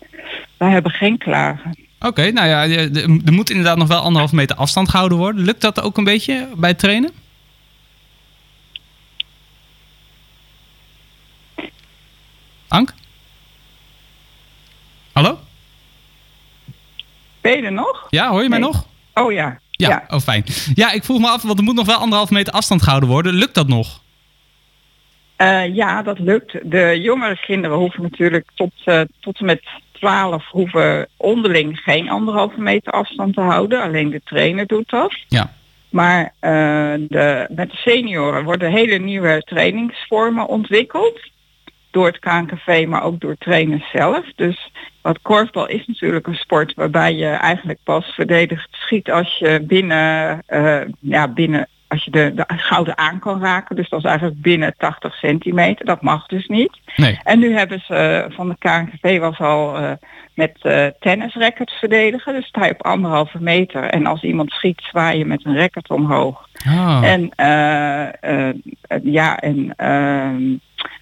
[0.58, 1.86] wij hebben geen klagen.
[2.00, 2.64] Oké, nou ja,
[3.26, 5.46] er moet inderdaad nog wel anderhalf meter afstand gehouden worden.
[5.46, 7.12] Lukt dat ook een beetje bij trainen?
[12.68, 12.94] Ank?
[15.12, 15.40] Hallo?
[17.42, 18.08] Ben je er nog?
[18.10, 18.86] Ja, hoor je mij nog?
[19.14, 19.60] Oh ja.
[19.72, 20.44] Ja, oh fijn.
[20.74, 23.34] Ja, ik vroeg me af, want er moet nog wel anderhalf meter afstand gehouden worden.
[23.34, 24.02] Lukt dat nog?
[25.36, 26.72] Eh, ja, dat lukt.
[26.72, 32.62] De jongere kinderen hoeven natuurlijk tot, eh, tot en met 12 hoeven onderling geen anderhalve
[32.62, 33.82] meter afstand te houden.
[33.82, 35.16] Alleen de trainer doet dat.
[35.28, 35.54] Ja.
[35.90, 41.20] Maar eh, de, met de senioren worden hele nieuwe trainingsvormen ontwikkeld.
[41.92, 44.26] Door het KNKV, maar ook door trainers zelf.
[44.36, 44.72] Dus
[45.02, 50.42] wat korfbal is natuurlijk een sport waarbij je eigenlijk pas verdedigd schiet als je binnen,
[50.46, 53.76] eh, ja, binnen als je de, de gouden aan kan raken.
[53.76, 55.86] Dus dat is eigenlijk binnen 80 centimeter.
[55.86, 56.80] Dat mag dus niet.
[56.96, 57.20] Nee.
[57.24, 59.92] En nu hebben ze eh, van de KNGV was al eh,
[60.34, 62.34] met eh tennisrackets verdedigen.
[62.34, 63.84] Dus sta je op anderhalve meter.
[63.84, 66.48] En als iemand schiet, zwaai je met een racket omhoog.
[66.66, 67.02] Ah.
[67.04, 67.32] En
[69.04, 70.56] ja, en ehm,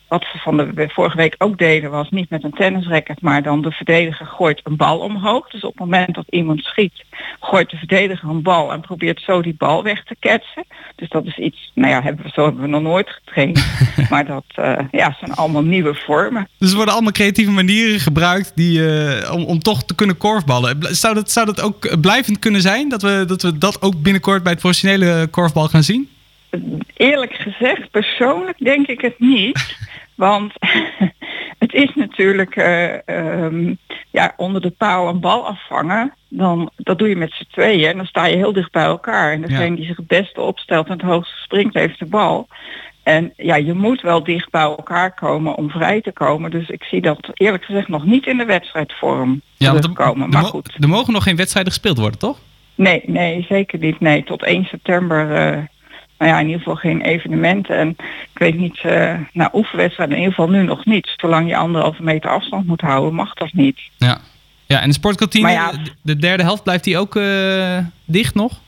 [0.07, 3.61] wat we van de vorige week ook deden was niet met een tennisracket, maar dan
[3.61, 5.49] de verdediger gooit een bal omhoog.
[5.49, 7.03] Dus op het moment dat iemand schiet,
[7.39, 10.65] gooit de verdediger een bal en probeert zo die bal weg te ketsen.
[10.95, 13.65] Dus dat is iets, nou ja, hebben we, zo hebben we nog nooit getraind.
[14.09, 16.47] maar dat eh, ja, zijn allemaal nieuwe vormen.
[16.57, 20.77] Dus er worden allemaal creatieve manieren gebruikt die, eh, om, om toch te kunnen korfballen.
[20.81, 22.89] Zou dat, zou dat ook blijvend kunnen zijn?
[22.89, 26.09] Dat we, dat we dat ook binnenkort bij het professionele korfbal gaan zien?
[26.93, 29.75] Eerlijk gezegd, persoonlijk denk ik het niet.
[30.15, 30.53] Want
[31.63, 33.73] het is natuurlijk eh, ehm,
[34.11, 36.13] ja, onder de paal een bal afvangen.
[36.27, 39.31] Dan, dat doe je met z'n tweeën en dan sta je heel dicht bij elkaar.
[39.31, 42.47] En degene die zich het beste opstelt en het hoogste springt, heeft de bal.
[43.03, 46.51] En ja, je moet wel dicht bij elkaar komen om vrij te komen.
[46.51, 50.29] Dus ik zie dat eerlijk gezegd nog niet in de wedstrijdvorm Ja, want er, er
[50.29, 50.77] Maar goed.
[50.79, 52.39] er mogen nog geen wedstrijden gespeeld worden, toch?
[52.75, 53.99] Nee, nee, zeker niet.
[53.99, 55.63] Nee, tot 1 september, eh,
[56.17, 57.77] nou ja, in ieder geval geen evenementen.
[57.77, 57.89] En
[58.33, 61.13] ik weet niet, eh nou, oefenwedstrijden in ieder geval nu nog niet.
[61.17, 63.79] Zolang je anderhalve meter afstand moet houden, mag dat niet.
[63.97, 64.17] Ja.
[64.67, 68.35] Ja, en de sportkantine, Maar ja, de- de derde helft, blijft die ook eh, dicht
[68.35, 68.59] nog?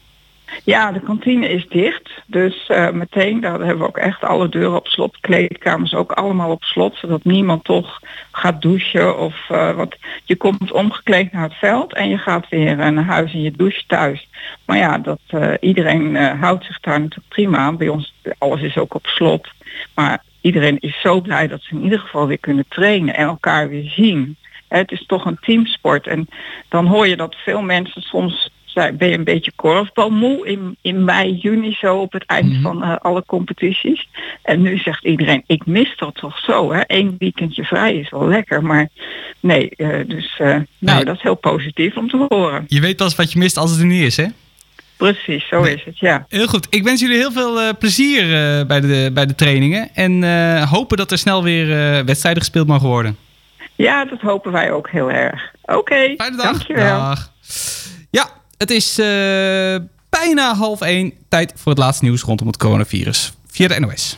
[0.63, 2.09] Ja, de kantine is dicht.
[2.25, 5.19] Dus eh, meteen, daar hebben we ook echt alle deuren op slot.
[5.19, 6.95] Kleedkamers ook allemaal op slot.
[6.95, 7.99] Zodat niemand toch
[8.31, 9.17] gaat douchen.
[9.19, 13.03] Of, eh want je komt omgekleed naar het veld en je gaat weer eh, naar
[13.03, 14.27] huis en je doucht thuis.
[14.65, 15.19] Maar ja, dat,
[15.59, 17.77] iedereen houdt zich daar natuurlijk prima aan.
[17.77, 19.47] Bij ons, alles is ook op slot.
[19.95, 23.69] Maar iedereen is zo blij dat ze in ieder geval weer kunnen trainen en elkaar
[23.69, 24.37] weer zien.
[24.67, 26.07] Het is toch een teamsport.
[26.07, 26.27] En
[26.69, 31.33] dan hoor je dat veel mensen soms ben je een beetje korfbalmoe in, in mei,
[31.33, 34.07] juni zo op het eind van eh, alle competities.
[34.41, 36.73] En nu zegt iedereen, ik mis dat toch zo.
[36.73, 36.81] Hè?
[36.87, 38.63] Eén weekendje vrij is wel lekker.
[38.63, 38.89] Maar
[39.39, 42.65] nee, eh, dus eh, nou, dat is heel positief om te horen.
[42.67, 44.25] Je weet pas wat je mist als het er niet is, hè?
[44.97, 46.25] Precies, zo is het, ja.
[46.29, 46.67] Heel goed.
[46.69, 48.25] Ik wens jullie heel veel plezier
[48.65, 49.89] bij, de, bij de trainingen.
[49.93, 50.23] En
[50.63, 51.67] hopen dat er snel weer
[52.05, 53.17] wedstrijden gespeeld mogen worden.
[53.75, 55.51] Ja, dat hopen wij ook heel erg.
[55.61, 56.99] Oké, dankjewel.
[56.99, 57.31] Dag.
[58.09, 59.05] Ja, het is eh,
[60.09, 61.13] bijna half één.
[61.29, 63.33] Tijd voor het laatste nieuws rondom het coronavirus.
[63.47, 64.17] Via de NOS.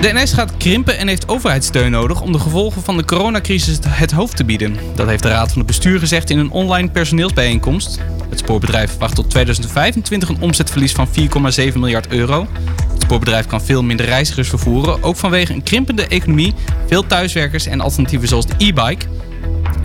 [0.00, 4.10] De NS gaat krimpen en heeft overheidssteun nodig om de gevolgen van de coronacrisis het
[4.10, 4.76] hoofd te bieden.
[4.94, 7.98] Dat heeft de Raad van het Bestuur gezegd in een online personeelsbijeenkomst.
[8.28, 12.46] Het spoorbedrijf verwacht tot 2025 een omzetverlies van 4,7 miljard euro.
[12.92, 16.54] Het spoorbedrijf kan veel minder reizigers vervoeren, ook vanwege een krimpende economie,
[16.86, 19.06] veel thuiswerkers en alternatieven zoals de e-bike.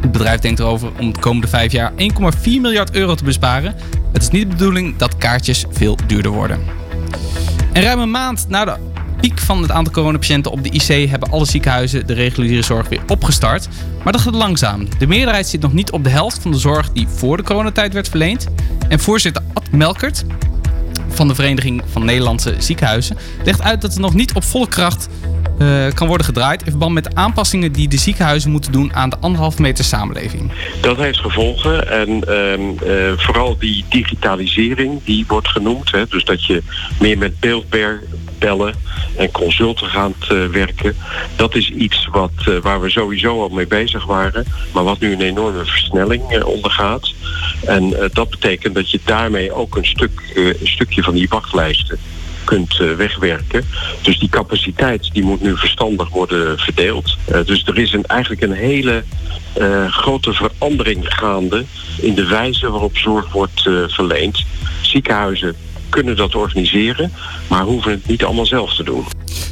[0.01, 1.97] Het bedrijf denkt erover om de komende vijf jaar 1,4
[2.43, 3.75] miljard euro te besparen.
[4.11, 6.59] Het is niet de bedoeling dat kaartjes veel duurder worden.
[7.73, 8.75] En ruim een maand na de
[9.21, 13.01] piek van het aantal coronapatiënten op de IC hebben alle ziekenhuizen de reguliere zorg weer
[13.07, 13.67] opgestart.
[14.03, 14.87] Maar dat gaat langzaam.
[14.97, 17.93] De meerderheid zit nog niet op de helft van de zorg die voor de coronatijd
[17.93, 18.47] werd verleend.
[18.87, 20.25] En voorzitter Ad Melkert
[21.09, 25.07] van de Vereniging van Nederlandse Ziekenhuizen legt uit dat er nog niet op volle kracht
[25.59, 29.17] eh, kan worden gedraaid in verband met aanpassingen die de ziekenhuizen moeten doen aan de
[29.19, 30.51] anderhalve meter samenleving.
[30.81, 35.91] Dat heeft gevolgen en ehm, eh, vooral die digitalisering die wordt genoemd.
[35.91, 36.63] Hè, dus dat je
[36.99, 38.73] meer met beeldbellen
[39.15, 40.95] en consulten gaat eh, werken.
[41.35, 44.45] Dat is iets wat, waar we sowieso al mee bezig waren.
[44.73, 47.13] Maar wat nu een enorme versnelling ondergaat.
[47.65, 51.99] En dat betekent dat je daarmee ook een, stuk, een stukje van die wachtlijsten
[52.49, 53.65] kunt eh, wegwerken.
[54.01, 57.17] Dus die capaciteit die moet nu verstandig worden verdeeld.
[57.25, 59.03] Eh, dus er is een, eigenlijk een hele
[59.53, 61.65] eh, grote verandering gaande
[62.01, 64.45] in de wijze waarop zorg wordt verleend.
[64.81, 65.55] Ziekenhuizen
[65.89, 67.11] kunnen dat organiseren,
[67.47, 69.05] maar hoeven het niet allemaal zelf te doen.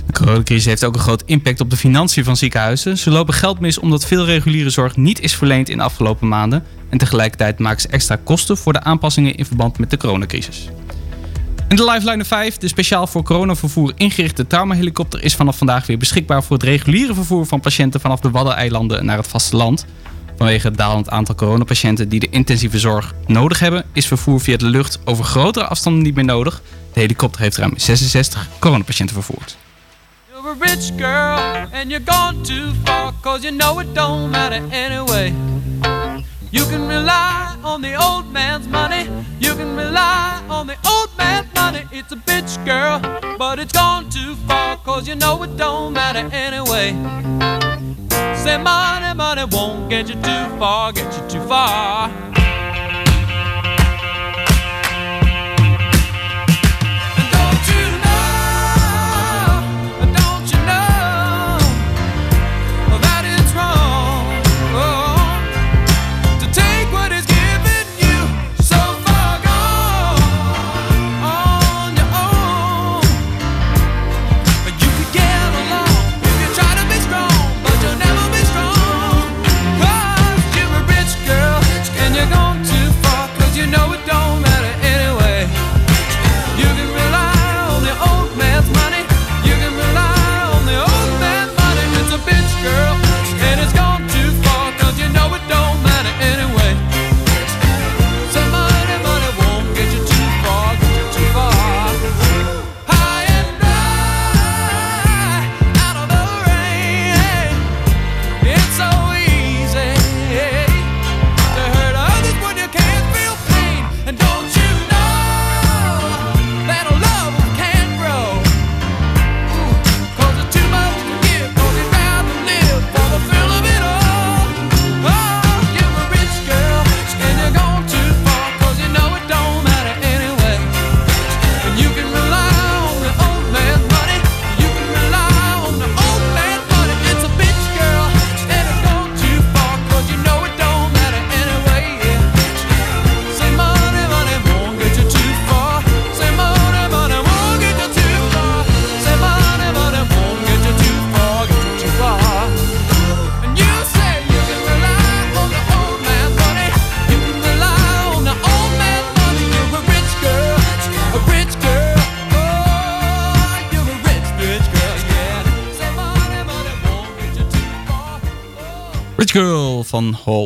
[0.05, 2.97] De coronacrisis heeft ook een groot impact op de financiën van ziekenhuizen.
[2.97, 6.63] Ze lopen geld mis omdat veel reguliere zorg niet is verleend in de afgelopen maanden.
[6.89, 10.69] En tegelijkertijd maken ze extra kosten voor de aanpassingen in verband met de coronacrisis.
[11.67, 16.43] En de Lifeline 5, de speciaal voor coronavervoer ingerichte traumahelikopter, is vanaf vandaag weer beschikbaar
[16.43, 19.86] voor het reguliere vervoer van patiënten vanaf de Waddeneilanden naar het vasteland.
[20.38, 24.65] Vanwege het dalend aantal coronapatiënten die de intensieve zorg nodig hebben, is vervoer via de
[24.65, 26.62] lucht over grotere afstanden niet meer nodig.
[26.93, 29.58] De helikopter heeft ruim 66 coronapatiënten vervoerd.
[36.49, 39.03] You can rely on the old man's money.
[39.39, 41.83] You can rely on the old man's money.
[41.91, 42.99] It's a bitch girl,
[43.38, 46.91] but it's gone too far cause you know it don't matter anyway.
[48.36, 52.10] Say money, money won't get you too far, get you too far.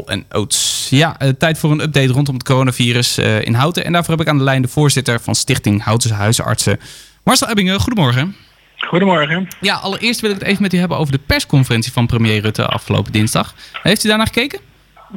[0.05, 0.87] Hall Oates.
[0.89, 3.85] Ja, eh, tijd voor een update rondom het coronavirus eh, in Houten.
[3.85, 6.79] En daarvoor heb ik aan de lijn de voorzitter van Stichting Houtse Huisartsen,
[7.23, 7.79] Marcel Ebbingen.
[7.79, 8.35] Goedemorgen.
[8.77, 9.47] Goedemorgen.
[9.61, 12.65] Ja, allereerst wil ik het even met u hebben over de persconferentie van premier Rutte
[12.65, 13.53] afgelopen dinsdag.
[13.83, 14.59] Heeft u daarnaar gekeken?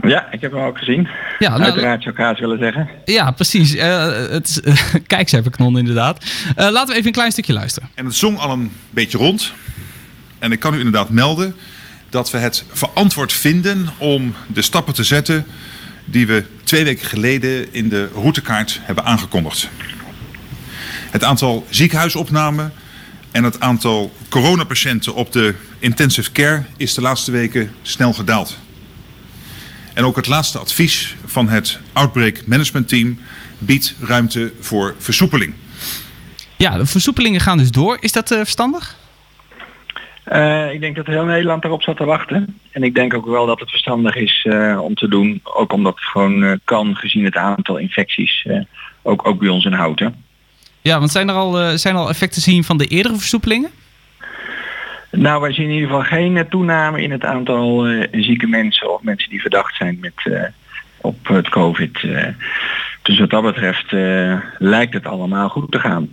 [0.02, 1.08] Ja, ik heb hem ook gezien.
[1.38, 2.88] Ja, nou, Uiteraard zou ik haast willen zeggen.
[3.04, 3.74] Ja, precies.
[3.74, 4.60] Eh, het is,
[4.94, 6.24] uh, kijkcijferkanon inderdaad.
[6.56, 7.88] Eh, laten we even een klein stukje luisteren.
[7.94, 9.52] En het zong al een beetje rond.
[10.38, 11.54] En ik kan u inderdaad melden
[12.14, 15.46] dat we het verantwoord vinden om de stappen te zetten
[16.04, 19.68] die we twee weken geleden in de routekaart hebben aangekondigd.
[21.10, 22.72] Het aantal ziekenhuisopnamen
[23.30, 28.58] En het aantal coronapatiënten op de intensive care is de laatste weken snel gedaald.
[29.94, 33.18] En ook het laatste advies van het Outbreak Management Team
[33.58, 35.54] biedt ruimte voor versoepeling.
[36.56, 37.96] Ja, de versoepelingen gaan dus door.
[38.00, 38.96] Is dat eh, verstandig?
[40.24, 42.58] Eh, ik denk dat heel Nederland daarop zat te wachten.
[42.70, 45.40] En ik denk ook wel dat het verstandig is eh, om te doen.
[45.42, 48.46] Ook omdat het gewoon eh, kan gezien het aantal infecties.
[49.02, 50.14] ook, ook bij ons in Houten.
[50.80, 53.70] Ja, want zijn er al, zijn er al effecten te zien van de eerdere versoepelingen?
[55.10, 59.30] Nou, wij zien in ieder geval geen toename in het aantal zieke mensen of mensen
[59.30, 60.52] die verdacht zijn met,
[60.96, 62.00] op het COVID.
[63.02, 63.92] dus wat dat betreft
[64.58, 66.08] lijkt het allemaal goed te gaan.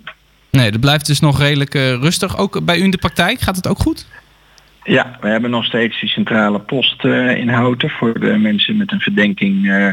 [0.51, 2.37] Nee, dat blijft dus nog redelijk eh, rustig.
[2.37, 4.07] Ook bij u in de praktijk gaat het ook goed?
[4.83, 8.91] Ja, we hebben nog steeds die centrale post eh, in Houten voor de mensen met
[8.91, 9.91] een verdenking eh,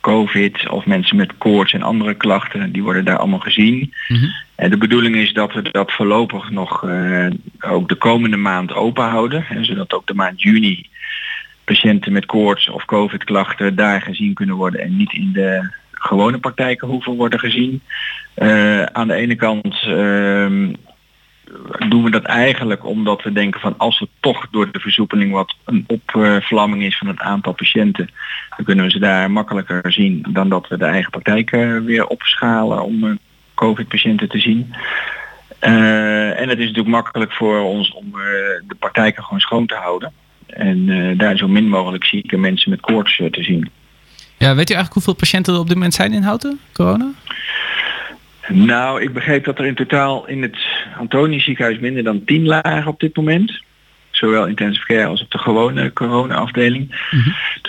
[0.00, 2.72] COVID of mensen met koorts en andere klachten.
[2.72, 3.94] Die worden daar allemaal gezien.
[4.54, 6.84] En de bedoeling is dat we dat voorlopig nog
[7.60, 9.44] ook de komende maand open houden.
[9.46, 10.88] Hè, zodat ook de maand juni
[11.64, 15.70] patiënten met koorts of COVID-klachten daar gezien kunnen worden en niet in de
[16.00, 17.82] gewone praktijken hoeven worden gezien.
[18.34, 20.72] Eh, aan de ene kant ehm,
[21.88, 25.54] doen we dat eigenlijk omdat we denken van als er toch door de versoepeling wat
[25.64, 28.10] een opvlamming is van het aantal patiënten,
[28.56, 32.06] dan kunnen we ze daar makkelijker zien dan dat we de eigen praktijk eh, weer
[32.06, 33.14] opschalen om eh,
[33.54, 34.74] COVID-patiënten te zien.
[35.60, 38.10] En het is natuurlijk makkelijk voor ons om
[38.66, 40.12] de praktijken gewoon schoon te houden.
[40.46, 43.70] En daar zo min mogelijk zieke mensen met koorts te zien.
[44.44, 47.12] Ja, weet u eigenlijk hoeveel patiënten er op dit moment zijn in Houten, corona?
[48.48, 50.56] Nou, ik begreep dat er in totaal in het
[50.98, 53.62] Antonisch ziekenhuis minder dan 10 lagen op dit moment.
[54.10, 57.08] Zowel intensive care als op de gewone corona-afdeling.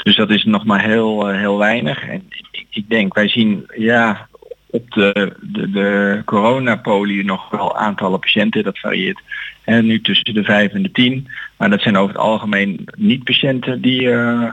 [0.04, 2.08] Dus dat is nog maar heel, eh, heel weinig.
[2.08, 4.28] En ik, ik denk, wij zien ja,
[4.66, 8.64] op de, de, de coronapolie nog wel aantallen patiënten.
[8.64, 9.22] Dat varieert
[9.62, 11.28] hè, nu tussen de 5 en de 10.
[11.58, 14.52] Maar dat zijn over het algemeen niet patiënten die eh,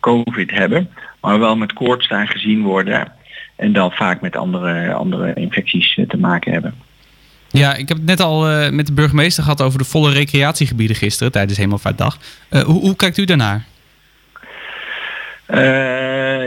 [0.00, 0.90] COVID hebben.
[1.22, 3.12] Maar wel met koorts daar gezien worden.
[3.56, 6.74] En dan vaak met andere, andere infecties eh, te maken hebben.
[7.50, 10.96] Ja, ik heb het net al eh, met de burgemeester gehad over de volle recreatiegebieden
[10.96, 12.18] gisteren tijdens Hemelvaartdag.
[12.48, 13.64] Eh hoe, hoe kijkt u daarnaar?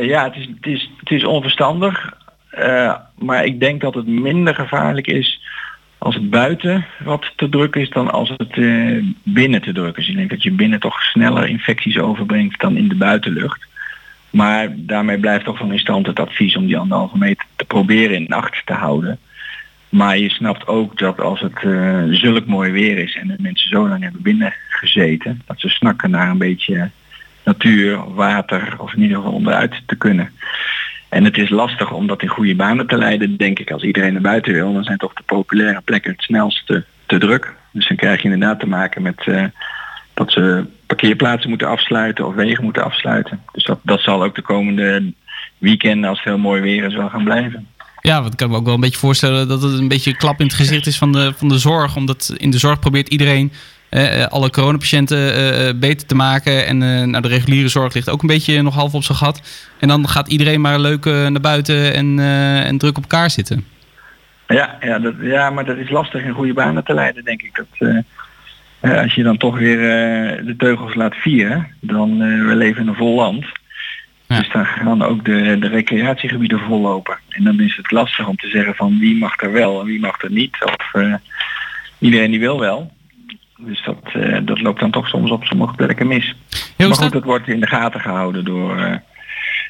[0.02, 2.14] Ja, het is, het, is, het is onverstandig.
[3.16, 5.42] Maar ik denk dat het minder gevaarlijk is
[5.98, 8.56] als het buiten wat te druk is dan als het
[9.24, 10.08] binnen te druk is.
[10.08, 13.66] Ik denk dat je binnen toch sneller infecties overbrengt dan in de buitenlucht.
[14.36, 18.16] Maar daarmee blijft toch van in stand het advies om die anderhalve meter te proberen
[18.16, 19.20] in acht te houden.
[19.90, 23.70] Maar je snapt ook dat als het eh, zulk mooi weer is en de mensen
[23.70, 26.90] zo lang hebben binnen gezeten, dat ze snakken naar een beetje
[27.44, 30.32] natuur, water of in ieder geval onderuit te kunnen.
[31.10, 33.72] En het is lastig om dat in goede banen te leiden, denk ik.
[33.72, 37.54] Als iedereen naar buiten wil, dan zijn toch de populaire plekken het snelste te druk.
[37.72, 39.44] Dus dan krijg je inderdaad te maken met eh,
[40.16, 43.42] dat ze parkeerplaatsen moeten afsluiten of wegen moeten afsluiten.
[43.52, 45.14] Dus dat, dat zal ook de komende
[45.58, 47.68] weekenden, als het heel mooi weer is, wel gaan blijven.
[48.02, 50.18] Ja, want ik kan me ook wel een beetje voorstellen dat het een beetje een
[50.18, 51.96] klap in het gezicht is van de, van de zorg.
[51.96, 53.52] Omdat in de zorg probeert iedereen
[53.90, 56.66] eh, eh, alle coronapatiënten eh, eh, beter te maken.
[56.66, 59.42] En eh, nou, de reguliere zorg ligt ook een beetje nog half op zijn gat.
[59.80, 63.66] En dan gaat iedereen maar leuk naar buiten en, eh, en druk op elkaar zitten.
[64.48, 67.56] Ja, ja, dat, ja, maar dat is lastig in goede banen te leiden, denk ik.
[67.56, 67.90] Dat,
[68.86, 72.56] eh, eh, als je dan toch weer eh, de teugels laat vieren, dan uh, we
[72.56, 73.46] leven in een vol land.
[74.28, 77.18] Dus dan gaan ook de, de recreatiegebieden vollopen.
[77.30, 80.00] En dan is het lastig om te zeggen van wie mag er wel en wie
[80.00, 80.58] mag er niet.
[80.64, 81.14] Of eh,
[82.00, 82.92] iedereen die wil wel.
[83.58, 86.36] Dus dat, eh, dat loopt dan toch soms op sommige plekken mis.
[86.78, 88.96] maar goed, dat wordt in de gaten gehouden door eh,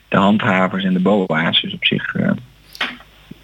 [0.08, 1.62] de handhavers en de BOA's.
[1.62, 2.32] Dus op zich eh,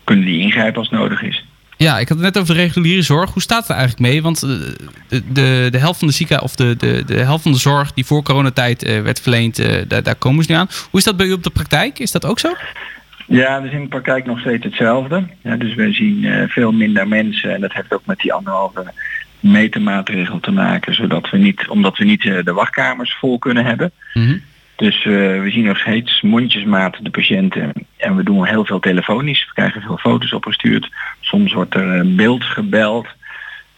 [0.03, 1.45] kunnen die ingrijpen als nodig is.
[1.81, 3.33] Ja, ik had het net over de reguliere zorg.
[3.33, 4.21] Hoe staat het er eigenlijk mee?
[4.21, 4.49] Want eh,
[5.07, 7.93] de, de, de helft van de zieken of de, de, de helft van de zorg
[7.93, 10.69] die voor coronatijd eh, werd verleend, eh, daar, daar komen ze nu aan.
[10.89, 11.99] Hoe is dat bij u op de praktijk?
[11.99, 12.53] Is dat ook zo?
[13.27, 15.27] Ja, dus in de praktijk nog steeds hetzelfde.
[15.43, 18.91] Ja, dus wij zien veel minder mensen en dat heeft ook met die anderhalve
[19.39, 23.91] meter maatregel te maken, zodat we niet, omdat we niet de wachtkamers vol kunnen hebben.
[24.81, 25.11] Dus eh,
[25.41, 29.45] we zien nog steeds mondjesmaat de patiënten en we doen heel veel telefonisch.
[29.45, 30.89] We krijgen veel foto's opgestuurd.
[31.31, 33.07] Soms wordt er eh, beeld gebeld.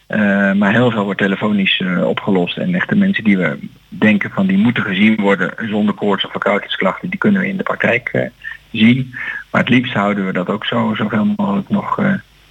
[0.06, 2.56] Eh, maar heel veel wordt telefonisch eh, opgelost.
[2.56, 6.30] En echt de mensen die we denken van die moeten gezien worden zonder koorts of
[6.30, 8.30] verkoudheidsklachten, die kunnen we in de praktijk
[8.70, 9.14] zien.
[9.50, 12.00] Maar het liefst houden we dat ook zo zoveel mogelijk nog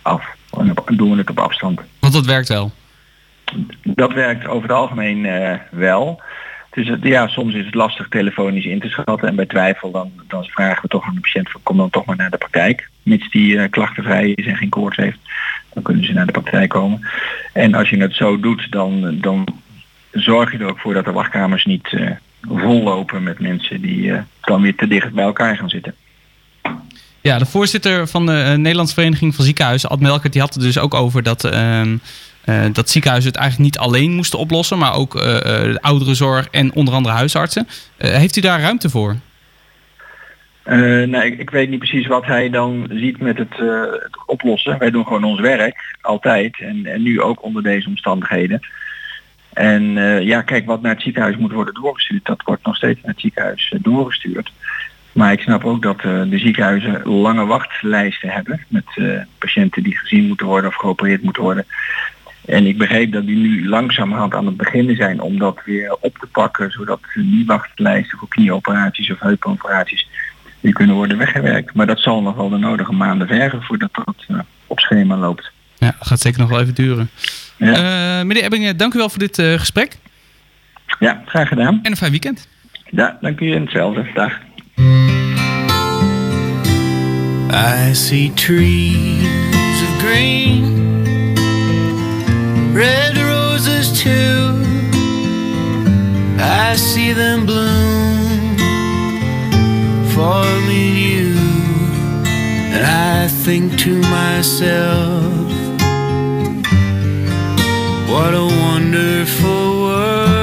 [0.02, 0.26] af.
[0.60, 1.82] En op- doen we het op afstand.
[2.00, 2.72] Want dat werkt wel.
[3.84, 5.28] Dat werkt over het algemeen
[5.72, 6.22] wel.
[6.74, 10.44] Dus ja, soms is het lastig telefonisch in te schatten en bij twijfel dan, dan
[10.44, 12.90] vragen we toch aan de patiënt van kom dan toch maar naar de praktijk.
[13.04, 15.18] Mits die eh, klachtenvrij is en geen koorts heeft,
[15.74, 17.08] dan kunnen ze naar de praktijk komen.
[17.54, 19.46] En als je het zo doet, dan, dan
[20.12, 22.12] zorg je er ook voor dat de wachtkamers niet eh,
[22.42, 25.96] vollopen met mensen die eh, dan weer te dicht bij elkaar gaan zitten.
[27.22, 30.78] Ja, de voorzitter van de Nederlandse Vereniging van Ziekenhuizen, Ad Melkert, die had het dus
[30.78, 31.44] ook over dat,
[32.46, 36.48] eh, dat ziekenhuizen het eigenlijk niet alleen moesten oplossen, maar ook eh, eh, de ouderenzorg
[36.52, 37.68] en onder andere huisartsen.
[37.98, 39.16] Heeft u daar ruimte voor?
[40.64, 43.58] Eh, nou, ik, ik weet niet precies wat hij dan ziet met het,
[44.04, 44.78] het oplossen.
[44.78, 46.60] Wij doen gewoon ons werk, altijd.
[46.60, 48.60] En, en nu ook onder deze omstandigheden.
[49.54, 49.84] En
[50.26, 53.22] ja, kijk, wat naar het ziekenhuis moet worden doorgestuurd, dat wordt nog steeds naar het
[53.22, 54.52] ziekenhuis doorgestuurd.
[55.12, 58.86] Maar ik snap ook dat de ziekenhuizen lange wachtlijsten hebben met
[59.38, 61.66] patiënten die gezien moeten worden of geopereerd moeten worden.
[62.46, 66.18] En ik begreep dat die nu langzamerhand aan het beginnen zijn om dat weer op
[66.18, 70.08] te pakken, zodat die wachtlijsten voor knieoperaties of heupoperaties
[70.60, 71.74] weer kunnen worden weggewerkt.
[71.74, 75.52] Maar dat zal nog wel de nodige maanden vergen voordat dat eh, op schema loopt.
[75.78, 77.10] Ja, gaat zeker nog wel even duren.
[77.58, 77.70] Eh,
[78.22, 79.98] meneer Ebbingen, dank u wel voor dit eh, gesprek.
[81.00, 81.80] Ja, graag gedaan.
[81.84, 82.48] En een fijn weekend.
[82.90, 84.06] Ja, dank u en hetzelfde.
[84.14, 84.40] Dag.
[87.52, 90.83] I see trees of green,
[92.74, 94.64] red roses too.
[96.40, 98.58] I see them bloom
[100.14, 101.36] for me and you,
[102.74, 105.52] and I think to myself,
[108.10, 110.34] what a wonderful world.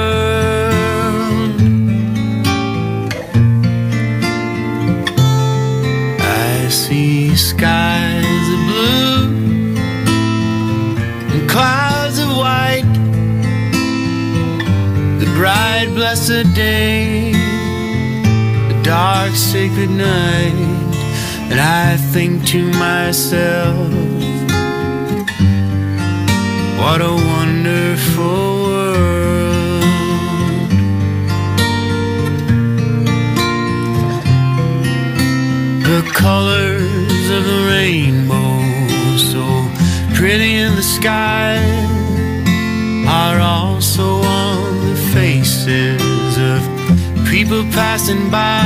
[6.21, 8.00] I see skies
[16.11, 17.31] bright, blessed day,
[18.67, 20.53] the dark, sacred night.
[21.49, 23.91] And I think to myself,
[26.79, 29.81] what a wonderful world.
[35.83, 38.59] The colors of the rainbow,
[39.17, 39.43] so
[40.15, 41.57] pretty in the sky,
[43.07, 44.30] are also
[45.31, 46.61] faces of
[47.29, 48.63] people passing by.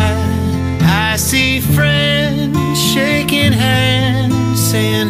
[0.82, 2.58] I see friends
[2.92, 5.10] shaking hands, saying,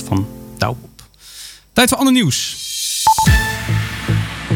[0.00, 0.26] Van
[0.58, 1.02] Douwop.
[1.72, 2.64] Tijd voor ander nieuws.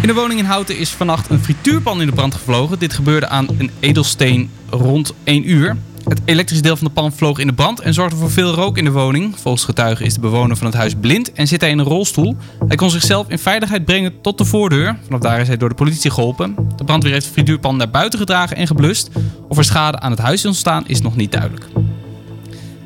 [0.01, 2.78] In de woning in Houten is vannacht een frituurpan in de brand gevlogen.
[2.78, 5.76] Dit gebeurde aan een edelsteen rond 1 uur.
[6.05, 8.78] Het elektrische deel van de pan vloog in de brand en zorgde voor veel rook
[8.78, 9.38] in de woning.
[9.38, 12.36] Volgens getuigen is de bewoner van het huis blind en zit hij in een rolstoel.
[12.66, 14.99] Hij kon zichzelf in veiligheid brengen tot de voordeur.
[15.05, 16.55] Vanaf daar is hij door de politie geholpen.
[16.76, 19.11] De brandweer heeft de frituurpan naar buiten gedragen en geblust.
[19.49, 21.66] Of er schade aan het huis is ontstaan is nog niet duidelijk.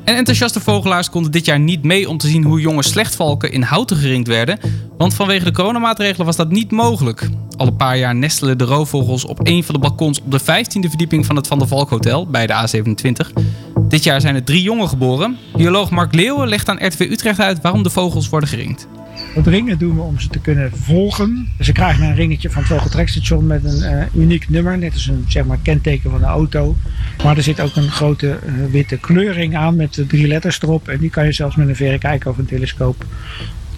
[0.05, 3.61] En enthousiaste vogelaars konden dit jaar niet mee om te zien hoe jonge slechtvalken in
[3.61, 4.59] houten geringd werden.
[4.97, 7.29] Want vanwege de coronamaatregelen was dat niet mogelijk.
[7.57, 10.89] Al een paar jaar nestelen de roofvogels op een van de balkons op de 15e
[10.89, 13.43] verdieping van het Van der Valk Hotel bij de A27.
[13.87, 15.37] Dit jaar zijn er drie jongen geboren.
[15.55, 18.87] Bioloog Mark Leeuwen legt aan RTV Utrecht uit waarom de vogels worden geringd.
[19.35, 21.47] Dat ringen doen we om ze te kunnen volgen.
[21.59, 24.77] Ze krijgen een ringetje van het vogeltrekstation met een eh, uniek nummer.
[24.77, 26.75] Net als een zeg maar, kenteken van een auto.
[27.23, 30.87] Maar er zit ook een grote eh, witte kleurring aan met de drie letters erop.
[30.87, 33.05] En die kan je zelfs met een verrekijker of een telescoop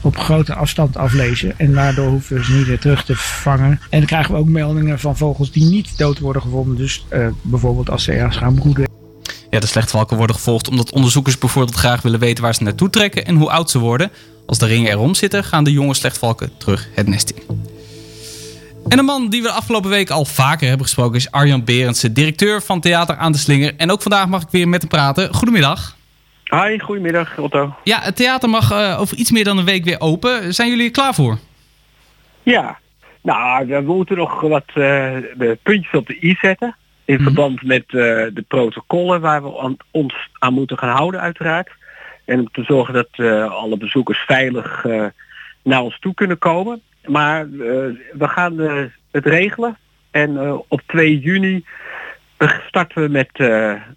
[0.01, 1.59] op grote afstand aflezen.
[1.59, 3.79] En daardoor hoeven we ze niet weer terug te vangen.
[3.89, 6.75] En dan krijgen we ook meldingen van vogels die niet dood worden gevonden.
[6.75, 8.85] Dus eh, bijvoorbeeld als ze ergens gaan broeden.
[9.49, 13.25] Ja, de slechtvalken worden gevolgd omdat onderzoekers bijvoorbeeld graag willen weten waar ze naartoe trekken
[13.25, 14.11] en hoe oud ze worden.
[14.47, 17.43] Als de ringen erom zitten, gaan de jonge slechtvalken terug het nest in.
[18.87, 22.13] En een man die we de afgelopen week al vaker hebben gesproken is Arjan Berendsen,
[22.13, 23.73] directeur van Theater aan de Slinger.
[23.77, 25.33] En ook vandaag mag ik weer met hem praten.
[25.33, 25.95] Goedemiddag.
[26.43, 27.75] Hi, goedemiddag Otto.
[27.83, 30.53] Ja, het theater mag eh, over iets meer dan een week weer open.
[30.53, 31.37] Zijn jullie er klaar voor?
[32.43, 32.79] Ja,
[33.21, 36.75] nou, we moeten nog wat de puntjes op de i zetten.
[37.05, 41.69] In verband met eh, de protocollen waar we aan, ons aan moeten gaan houden uiteraard.
[42.27, 45.05] En om te zorgen dat eh, alle bezoekers veilig eh,
[45.63, 46.81] naar ons toe kunnen komen.
[47.05, 47.49] Maar eh,
[48.13, 48.57] we gaan
[49.11, 49.77] het regelen.
[50.11, 51.65] En op 2 juni
[52.67, 53.29] starten we met,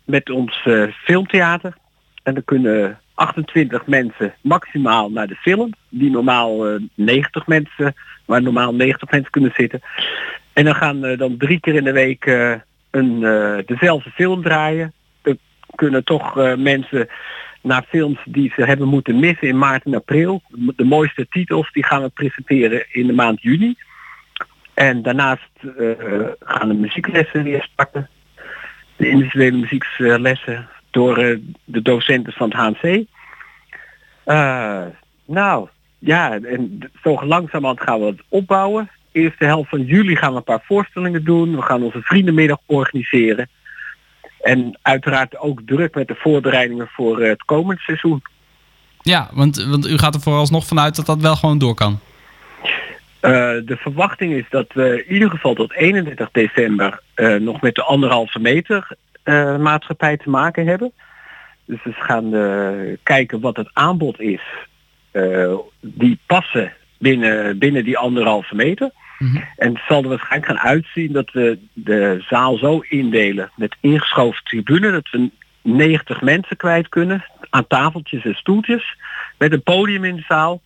[0.05, 0.69] met ons
[1.05, 1.77] filmtheater.
[2.23, 5.73] En dan kunnen 28 mensen maximaal naar de film.
[5.89, 9.81] Die normaal eh, 90 mensen, waar normaal 90 mensen kunnen zitten.
[10.53, 12.25] En dan gaan we dan drie keer in de week
[12.91, 13.21] een,
[13.67, 14.93] dezelfde film draaien.
[15.23, 15.37] Er
[15.75, 17.09] kunnen toch mensen
[17.61, 20.43] naar films die ze hebben moeten missen in maart en april.
[20.77, 23.75] De mooiste titels die gaan we presenteren in de maand juni.
[24.75, 25.91] En daarnaast eh,
[26.41, 28.09] gaan de muzieklessen weer starten.
[28.97, 33.05] De individuele muzieklessen door eh, de docenten van het HNC.
[34.25, 34.85] Eh,
[35.27, 38.91] nou, ja, en zo langzamerhand gaan we het opbouwen.
[39.13, 41.57] Eerste helft van juli gaan we een paar voorstellingen doen.
[41.57, 43.49] We gaan onze vriendenmiddag organiseren.
[44.43, 48.23] En uiteraard ook druk met de voorbereidingen voor eh, het komend seizoen.
[49.03, 51.99] Ja, want, want u gaat er vooralsnog vanuit dat dat wel gewoon door kan.
[53.21, 53.31] Eh,
[53.65, 57.83] de verwachting is dat we in ieder geval tot 31 december eh, nog met de
[57.83, 58.89] anderhalve meter
[59.59, 60.93] maatschappij te maken hebben.
[61.65, 62.31] Dus we gaan
[63.03, 64.43] kijken wat het aanbod is
[65.81, 68.91] die passen binnen, binnen die anderhalve meter.
[69.57, 74.45] En het zal er waarschijnlijk gaan uitzien dat we de zaal zo indelen met ingeschoven
[74.45, 75.31] tribune dat we
[75.63, 78.97] 90 mensen kwijt kunnen aan tafeltjes en stoeltjes
[79.39, 80.61] met een podium in de zaal.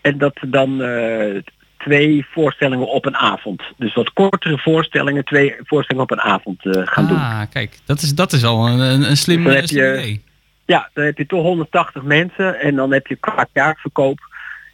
[0.00, 1.42] En dat we dan eh,
[1.78, 3.62] twee voorstellingen op een avond.
[3.76, 7.16] Dus wat kortere voorstellingen, twee voorstellingen op een avond eh, gaan doen.
[7.16, 9.68] Ah, kijk, dat is, dat is al een, een, een slim, Dus dan heb een
[9.68, 10.22] slim je- idee.
[10.66, 14.18] Ja, dan heb je toch 180 mensen en dan heb je qua kaartverkoop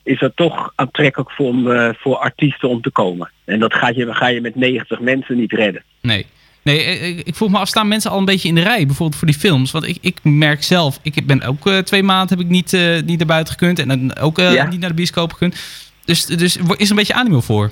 [0.04, 3.30] is dat toch aantrekkelijk voor, om, eh, voor artiesten om te komen.
[3.44, 5.82] En dat ga je, ga je met 90 mensen niet redden.
[6.00, 6.26] Nee.
[6.62, 8.86] Nee, eh, ik, ik vroeg me af, staan mensen al een beetje in de rij,
[8.86, 9.70] bijvoorbeeld voor die films?
[9.70, 12.72] Want ik, ik merk zelf, ik ben ook eh, twee maanden heb ik niet,
[13.04, 14.66] niet naar buiten gekund en dan ook Ja.
[14.66, 15.56] niet naar de bioscoop gekund.
[16.04, 17.70] Dus, dus is er een beetje animo voor?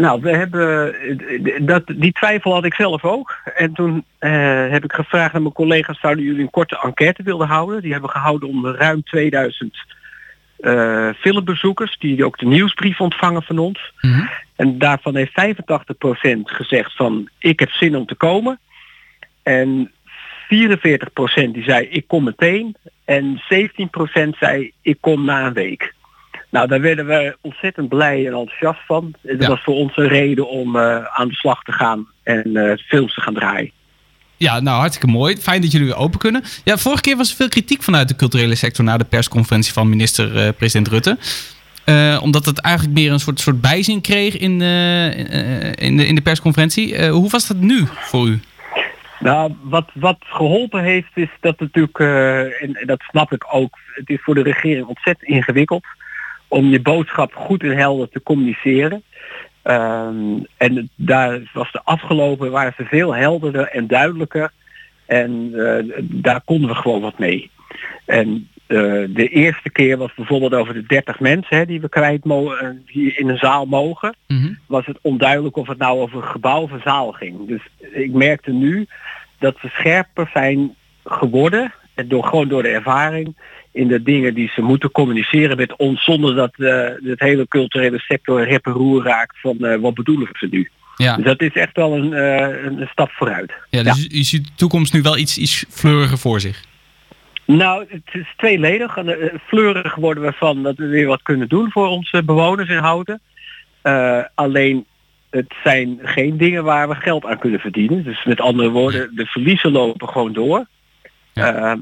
[0.00, 0.94] Nou, we hebben
[1.66, 3.34] dat, die twijfel had ik zelf ook.
[3.56, 7.46] En toen eh, heb ik gevraagd aan mijn collega's, zouden jullie een korte enquête willen
[7.46, 7.82] houden?
[7.82, 9.76] Die hebben we gehouden onder ruim 2000
[10.60, 13.92] eh filmbezoekers, die ook de nieuwsbrief ontvangen van ons.
[14.56, 18.58] En daarvan heeft 85% gezegd van ik heb zin om te komen.
[19.42, 19.90] En
[20.48, 22.76] 44% die zei ik kom meteen.
[23.04, 25.94] En 17% zei ik kom na een week.
[26.50, 29.14] Nou, daar werden we ontzettend blij en enthousiast van.
[29.22, 32.76] Dat was voor ons een reden om eh, aan de slag te gaan en eh,
[32.76, 33.70] films te gaan draaien.
[34.42, 35.36] Ja, nou hartstikke mooi.
[35.36, 36.42] Fijn dat jullie weer open kunnen.
[36.64, 39.88] Ja, vorige keer was er veel kritiek vanuit de culturele sector na de persconferentie van
[39.88, 41.18] minister-president Rutte.
[41.84, 46.06] Eh, omdat het eigenlijk meer een soort, soort bijzin kreeg in, eh, eh, in, de,
[46.06, 46.96] in de persconferentie.
[46.96, 48.40] Eh, hoe was dat nu voor u?
[49.18, 54.08] Nou, wat, wat geholpen heeft is dat natuurlijk, eh, en dat snap ik ook, het
[54.08, 55.84] is voor de regering ontzettend ingewikkeld
[56.48, 59.02] om je boodschap goed en helder te communiceren.
[59.62, 64.52] Ehm, en daar was de afgelopen, waren ze veel helderder en duidelijker.
[65.06, 67.50] En eh, daar konden we gewoon wat mee.
[68.06, 72.24] En eh, de eerste keer was bijvoorbeeld over de 30 mensen hè, die we kwijt
[72.24, 74.14] mogen, die in een zaal mogen
[74.66, 77.48] was het onduidelijk of het nou over een gebouw of een zaal ging.
[77.48, 78.86] Dus ik merkte nu
[79.38, 83.36] dat we scherper zijn geworden, en door, gewoon door de ervaring,
[83.72, 87.98] in de dingen die ze moeten communiceren met ons, zonder dat eh het hele culturele
[87.98, 90.70] sector rep roer raakt van eh, wat bedoelen ze nu.
[90.96, 91.16] Ja.
[91.16, 93.52] Dus dat is echt wel een, eh, een stap vooruit.
[93.70, 96.64] Ja, dus u ziet de toekomst nu wel iets, iets fleuriger voor zich.
[97.44, 98.98] Nou, het is tweeledig.
[99.46, 103.20] Fleurig worden we van dat we weer wat kunnen doen voor onze bewoners in Houten.
[104.34, 104.84] Alleen
[105.30, 108.04] het zijn geen dingen waar we geld aan kunnen verdienen.
[108.04, 110.66] Dus met andere woorden, de verliezen lopen gewoon door.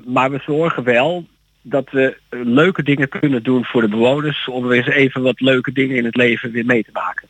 [0.07, 1.27] Maar we zorgen wel
[1.69, 5.41] dat we eh, leuke dingen kunnen doen voor de bewoners om weer eens even wat
[5.41, 7.29] leuke dingen in het leven weer mee te maken.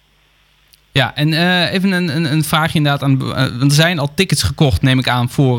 [0.98, 3.02] Ja, en eh, even een, een, een vraagje inderdaad.
[3.02, 5.58] Aan, eh, want er zijn al tickets gekocht, neem ik aan, voor,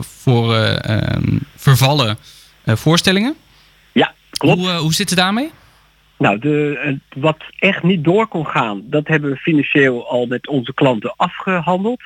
[0.00, 2.16] voor eh, ehm, vervallen
[2.64, 3.34] voorstellingen.
[3.92, 4.60] Ja, klopt.
[4.60, 5.50] Hoe, hoe zit het daarmee?
[6.18, 10.74] Nou, de, wat echt niet door kon gaan, dat hebben we financieel al met onze
[10.74, 12.02] klanten afgehandeld.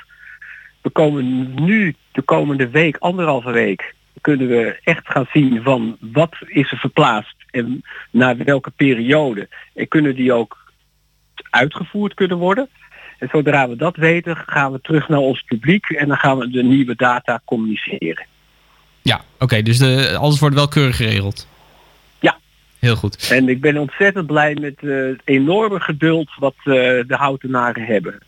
[0.83, 6.35] We komen nu de komende week, anderhalve week, kunnen we echt gaan zien van wat
[6.47, 9.49] is er verplaatst en naar welke periode.
[9.75, 10.73] En kunnen die ook
[11.51, 12.69] uitgevoerd kunnen worden.
[13.19, 16.51] En zodra we dat weten, gaan we terug naar ons publiek en dan gaan we
[16.51, 18.27] de nieuwe data communiceren.
[19.03, 19.63] Ja, oké.
[19.63, 21.49] dus de, alles wordt wel keurig geregeld.
[22.21, 22.39] Ja.
[22.79, 23.29] Heel goed.
[23.31, 28.19] En ik ben ontzettend blij met eh, het enorme geduld wat eh, de houtenaren hebben.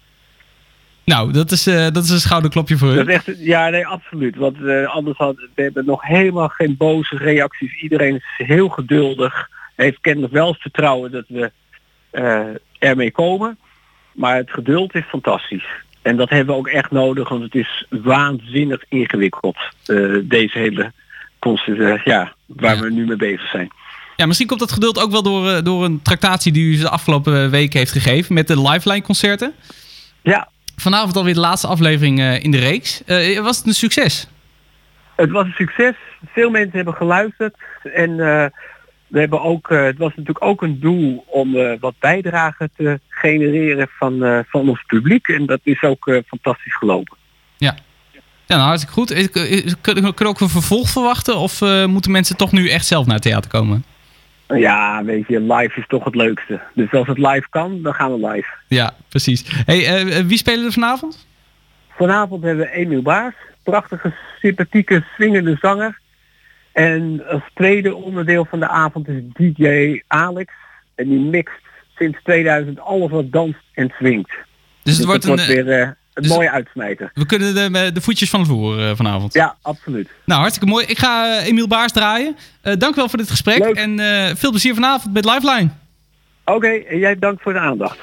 [1.09, 3.09] Nou, dat is, eh, dat is een schouderklopje voor Dat u.
[3.09, 4.37] is echt, ja, nee, absoluut.
[4.37, 7.81] Want eh, anders had we hebben nog helemaal geen boze reacties.
[7.83, 9.49] Iedereen is heel geduldig.
[9.77, 11.51] Heeft kennelijk wel het vertrouwen dat we
[12.11, 12.41] eh,
[12.79, 13.59] ermee komen.
[14.13, 15.67] Maar het geduld is fantastisch.
[16.03, 19.57] En dat hebben we ook echt nodig, want het is waanzinnig ingewikkeld.
[20.23, 20.93] deze hele
[21.39, 23.71] concept, ja, waar we nu mee bezig zijn.
[24.17, 27.51] Ja, misschien komt dat geduld ook wel door, door een tractatie die u de afgelopen
[27.51, 29.53] week heeft gegeven met de Lifeline concerten.
[30.23, 30.49] Ja.
[30.81, 33.05] Vanavond alweer de laatste aflevering eh, in de reeks.
[33.05, 34.29] Eh, was het een succes?
[35.17, 35.95] Het was een succes.
[36.33, 37.55] Veel mensen hebben geluisterd.
[37.83, 38.47] En eh,
[39.07, 44.45] we hebben ook, het was natuurlijk ook een doel om wat bijdrage te genereren van,
[44.49, 45.29] van ons publiek.
[45.29, 47.17] En dat is ook fantastisch gelopen.
[47.57, 47.77] Ja.
[48.47, 49.31] Ja, nou, hartstikke goed.
[49.81, 51.37] Kunnen we ook een vervolg verwachten?
[51.37, 53.85] Of moeten mensen toch nu echt zelf naar het theater komen?
[54.57, 56.61] Ja, weet je, live is toch het leukste.
[56.75, 58.49] Dus als het live kan, dan gaan we live.
[58.67, 59.45] Ja, precies.
[59.65, 61.27] Hey, eh, wie spelen er vanavond?
[61.89, 63.35] Vanavond hebben we Emiel Baars.
[63.63, 65.99] Prachtige, sympathieke, swingende zanger.
[66.73, 70.53] En als tweede onderdeel van de avond is DJ Alex.
[70.95, 71.63] En die mixt
[71.97, 74.31] sinds 2000 alles wat danst en swingt.
[74.83, 77.11] Dus het wordt een, eh, weer eh, een dus- mooie uitsmijter.
[77.15, 79.33] We kunnen de, de voetjes van vloer eh, vanavond.
[79.33, 80.09] Ja, absoluut.
[80.25, 80.85] Nou, hartstikke mooi.
[80.87, 82.37] Ik ga eh, Emiel Baars draaien.
[82.63, 83.65] Eh dank wel voor dit gesprek.
[83.65, 85.69] En eh, veel plezier vanavond met Lifeline.
[86.45, 87.99] Oké, jij bedankt voor de aandacht.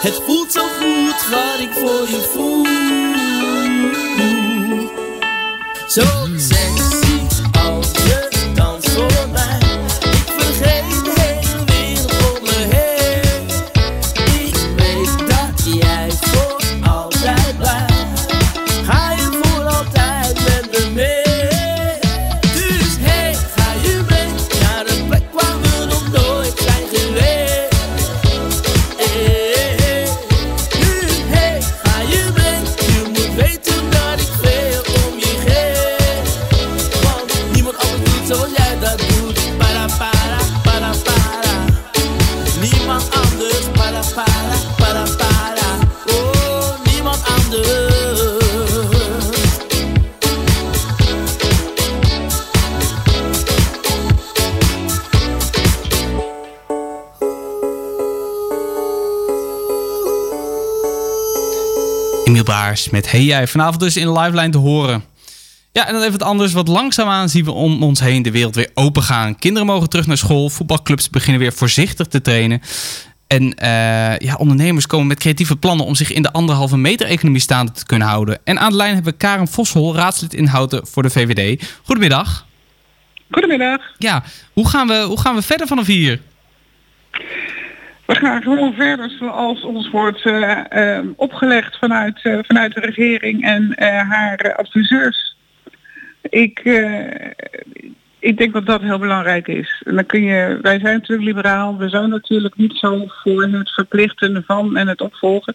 [0.00, 2.64] Het voelt zo goed wat ik voor je voel.
[5.88, 6.26] Zo
[62.86, 63.46] Met Hey Jij.
[63.46, 65.04] Vanavond dus in de liveline te horen.
[65.72, 66.52] Ja, en dan even wat anders.
[66.52, 69.38] Wat langzaamaan zien we om ons heen de wereld weer open gaan.
[69.38, 70.48] Kinderen mogen terug naar school.
[70.48, 72.60] Voetbalclubs beginnen weer voorzichtig te trainen.
[73.26, 77.40] En eh, ja, ondernemers komen met creatieve plannen om zich in de anderhalve meter economie
[77.40, 78.38] staande te kunnen houden.
[78.44, 81.70] En aan de lijn hebben we Karen Voshol, raadslid in Houten voor de VVD.
[81.84, 82.46] Goedemiddag.
[83.30, 83.80] Goedemiddag.
[83.98, 86.20] Ja, hoe gaan we, hoe gaan we verder vanaf hier?
[88.08, 93.44] We gaan gewoon verder zoals ons wordt eh, eh, opgelegd vanuit, eh, vanuit de regering
[93.44, 95.36] en eh, haar adviseurs.
[96.22, 96.58] Ik,
[98.18, 99.82] ik denk dat dat heel belangrijk is.
[99.84, 103.70] En dan kun je, wij zijn natuurlijk liberaal, we zijn natuurlijk niet zo voor het
[103.70, 105.54] verplichten van en het opvolgen.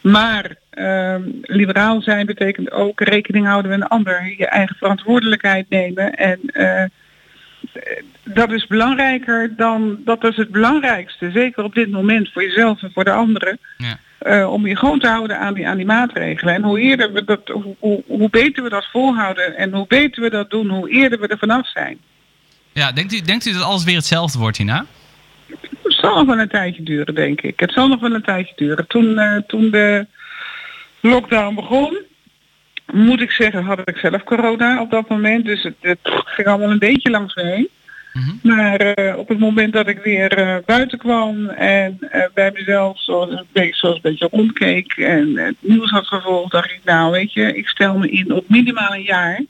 [0.00, 6.14] Maar ehm, liberaal zijn betekent ook rekening houden met een ander, je eigen verantwoordelijkheid nemen.
[6.14, 6.40] En
[8.24, 12.90] dat is belangrijker dan, dat is het belangrijkste, zeker op dit moment voor jezelf en
[12.94, 13.58] voor de anderen.
[14.18, 16.54] Eh, om je gewoon te houden aan die, aan die maatregelen.
[16.54, 20.22] En hoe eerder we dat, hoe, hoe, hoe beter we dat volhouden en hoe beter
[20.22, 21.98] we dat doen, hoe eerder we er vanaf zijn.
[22.72, 24.86] Ja, denkt u, denkt u dat alles weer hetzelfde wordt hierna?
[25.82, 27.60] Het zal nog wel een tijdje duren, denk ik.
[27.60, 28.86] Het zal nog wel een tijdje duren.
[28.86, 30.06] Toen, eh, toen de
[31.00, 31.98] lockdown begon,
[32.92, 35.44] moet ik zeggen, had ik zelf corona op dat moment.
[35.44, 37.68] Dus het, het ging allemaal een beetje langs me heen.
[38.42, 43.02] Maar eh, op het moment dat ik weer eh, buiten kwam en eh, bij mezelf
[43.02, 47.10] zoals een beetje, zoals een beetje rondkeek en het nieuws had gevolgd, dacht ik, nou
[47.10, 49.40] weet je, ik stel me in op minimaal een jaar.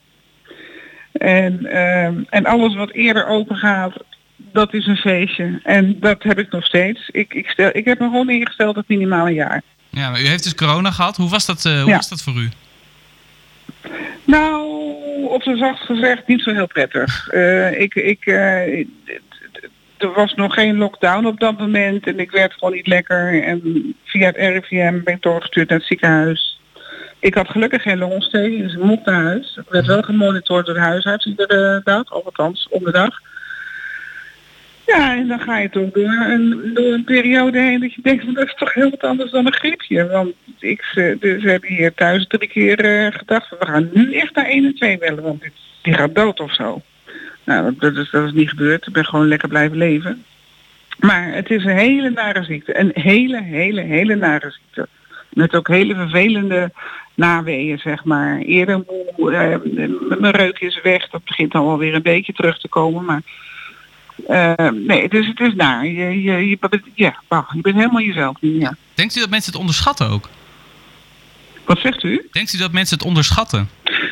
[1.11, 3.93] En, ehm, en alles wat eerder open gaat,
[4.35, 5.59] dat is een feestje.
[5.63, 7.09] En dat heb ik nog steeds.
[7.11, 9.61] Ik, ik, stel, ik heb me gewoon ingesteld op minimaal een jaar.
[9.89, 11.17] Ja, maar u heeft dus corona gehad.
[11.17, 11.95] Hoe was dat, hoe Ja.
[11.95, 12.49] was dat voor u?
[14.23, 14.63] Nou,
[15.27, 17.27] op zijn zacht gezegd niet zo heel prettig.
[17.27, 18.79] Eh, ik, ik, eh,
[19.97, 23.43] er was nog geen lockdown op dat moment en ik werd gewoon niet lekker.
[23.43, 23.61] En
[24.03, 26.59] via het RIVM ben ik doorgestuurd naar het ziekenhuis.
[27.19, 29.57] Ik had gelukkig geen longontsteking, dus ik mocht naar huis.
[29.57, 33.21] Ik werd wel gemonitord door de huisarts iedere dag, althans om de dag.
[34.97, 38.35] Ja, en dan ga je toch door een, door een periode heen dat je denkt,
[38.35, 40.07] dat is toch heel wat anders dan een griepje.
[40.07, 44.35] Want ik, ze, dus hebben hier thuis drie keer eh, gedacht, we gaan nu echt
[44.35, 46.81] naar 1 en 2 bellen, want dit, die gaat dood of zo.
[47.43, 48.87] Nou, dat, dat is, dat is niet gebeurd.
[48.87, 50.23] Ik ben gewoon lekker blijven leven.
[50.99, 52.79] Maar het is een hele nare ziekte.
[52.79, 54.87] Een hele, hele, hele nare ziekte.
[55.29, 56.71] Met ook hele vervelende
[57.15, 58.37] naweeën, zeg maar.
[58.37, 58.83] Eerder
[59.17, 61.09] moe, eh, mijn reuk is weg.
[61.09, 63.05] Dat begint dan wel weer een beetje terug te komen.
[63.05, 63.21] Maar
[64.27, 65.85] eh, nee, dus het is naar.
[65.85, 68.37] Je, je, je, bent- ja, wauw, je bent helemaal jezelf.
[68.39, 68.75] Ja.
[68.93, 70.29] Denkt u dat mensen het onderschatten ook?
[71.65, 72.27] Wat zegt u?
[72.31, 73.69] Denkt u dat mensen het onderschatten?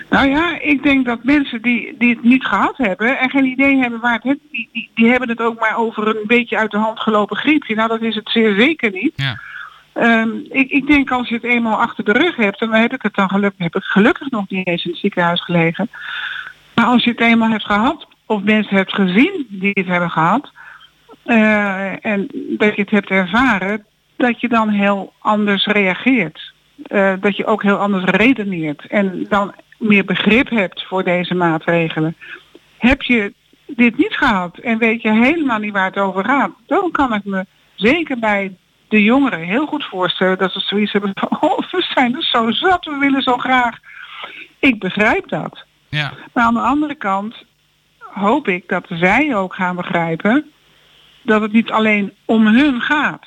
[0.10, 3.78] Nou ja, ik denk dat mensen die, die het niet gehad hebben en geen idee
[3.78, 6.78] hebben waar het die, die, die hebben het ook maar over een beetje uit de
[6.78, 7.76] hand gelopen griepje.
[7.76, 9.14] Nou, dat is het zeer zeker niet.
[9.16, 9.40] Ja.
[9.94, 12.94] Ehm, ik, ik denk als je het eenmaal achter de rug hebt, en dan heb
[12.94, 15.90] ik het dan gelukkig, heb ik gelukkig nog niet eens in het ziekenhuis gelegen.
[16.76, 20.52] Maar als je het eenmaal hebt gehad, of mensen hebt gezien die het hebben gehad,
[21.24, 22.28] eh, en
[22.58, 26.54] dat je het hebt ervaren, dat je dan heel anders reageert.
[26.84, 32.16] Eh, dat je ook heel anders redeneert en dan meer begrip hebt voor deze maatregelen.
[32.78, 33.34] Heb je
[33.68, 37.24] dit niet gehad en weet je helemaal niet waar het over gaat, dan kan ik
[37.24, 38.56] me zeker bij
[38.88, 42.52] de jongeren heel goed voorstellen dat ze zoiets hebben van, oh, we zijn er zo
[42.52, 43.78] zat, we willen zo graag.
[44.60, 45.66] Ik begrijp dat.
[45.90, 46.14] Ja.
[46.34, 47.36] Maar aan de andere kant
[48.14, 50.52] hoop ik dat zij ook gaan begrijpen
[51.22, 53.26] dat het niet alleen om hun gaat.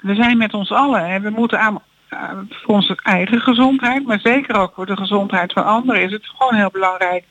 [0.00, 4.20] We zijn met ons allen en we moeten aan, eh, voor onze eigen gezondheid, maar
[4.20, 7.24] zeker ook voor de gezondheid van anderen, is het gewoon heel belangrijk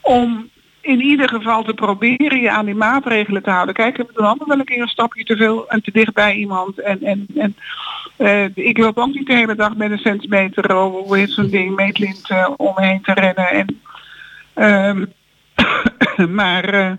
[0.00, 0.50] om
[0.80, 3.74] in ieder geval te proberen je aan die maatregelen te houden.
[3.74, 6.34] Kijk, we doen allemaal wel een keer een stapje te veel en te dicht bij
[6.34, 6.78] iemand.
[6.78, 7.56] En, en, en
[8.16, 12.30] eh, ik loop ook niet de hele dag met een centimeter over zo'n ding, meetlint
[12.30, 13.50] eh, om me heen te rennen.
[13.50, 13.80] En,
[14.54, 15.04] ehm,
[16.28, 16.92] maar eh,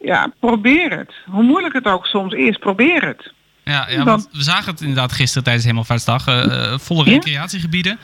[0.00, 1.12] ja, probeer het.
[1.26, 3.32] Hoe moeilijk het ook soms is, probeer het.
[3.64, 6.26] Ja, ja want we zagen het inderdaad gisteren tijdens Hemelvaartsdag.
[6.26, 7.98] eh, volle recreatiegebieden.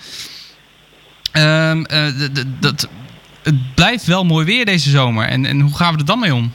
[1.33, 2.89] D- dat,
[3.43, 5.27] het blijft wel mooi weer deze zomer.
[5.27, 6.53] En, en hoe gaan we er dan mee om?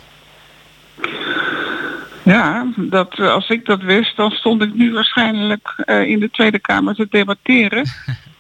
[2.24, 6.96] Ja, dat, als ik dat wist, dan stond ik nu waarschijnlijk in de Tweede Kamer
[6.96, 7.86] te debatteren.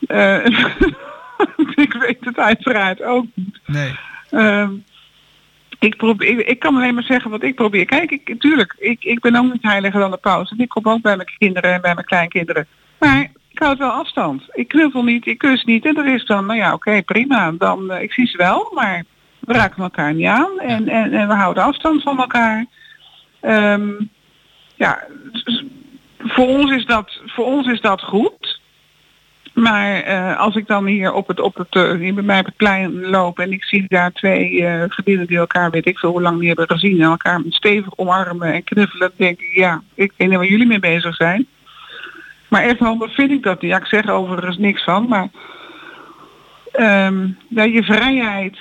[1.85, 3.59] ik weet het uiteraard ook niet.
[3.65, 3.95] Nee.
[4.29, 4.71] Ehm,
[5.79, 7.85] ik, probeer, ik, ik kan alleen maar zeggen wat ik probeer.
[7.85, 10.51] Kijk, ik, tuurlijk, ik, ik ben ook niet heiliger dan de paus.
[10.51, 12.67] En ik kom ook bij mijn kinderen en bij mijn kleinkinderen.
[12.99, 14.43] Maar ik houd wel afstand.
[14.51, 15.85] Ik knuffel niet, ik kus niet.
[15.85, 17.51] En dat is dan, nou ja, oké, prima.
[17.51, 19.03] Dan, eh, ik zie ze wel, maar
[19.39, 20.59] we raken elkaar niet aan.
[20.59, 22.65] En, en, en we houden afstand van elkaar.
[23.41, 23.89] Ehm,
[24.75, 25.63] ja, s-
[26.17, 28.54] voor ons is dat, voor ons is dat goed.
[29.55, 32.55] Maar eh, als ik dan hier op het, op het, hier bij mij op het
[32.55, 36.21] plein loop en ik zie daar twee eh gebieden die elkaar weet ik veel hoe
[36.21, 40.11] lang niet hebben gezien en elkaar stevig omarmen en knuffelen, dan denk ik ja, ik
[40.17, 41.47] weet niet waar jullie mee bezig zijn.
[42.47, 43.71] Maar echt handig vind ik dat niet.
[43.71, 45.29] Ja, ik zeg er overigens niks van, maar
[46.71, 48.57] ehm, ja, je vrijheid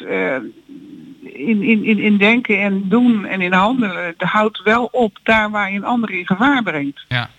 [1.35, 5.51] in, in, in, in denken en doen en in handelen, dat houdt wel op daar
[5.51, 7.05] waar je een ander in gevaar brengt.
[7.09, 7.31] Ja.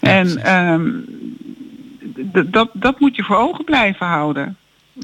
[0.00, 0.90] En ehm,
[2.46, 4.56] dat, dat moet je voor ogen blijven houden.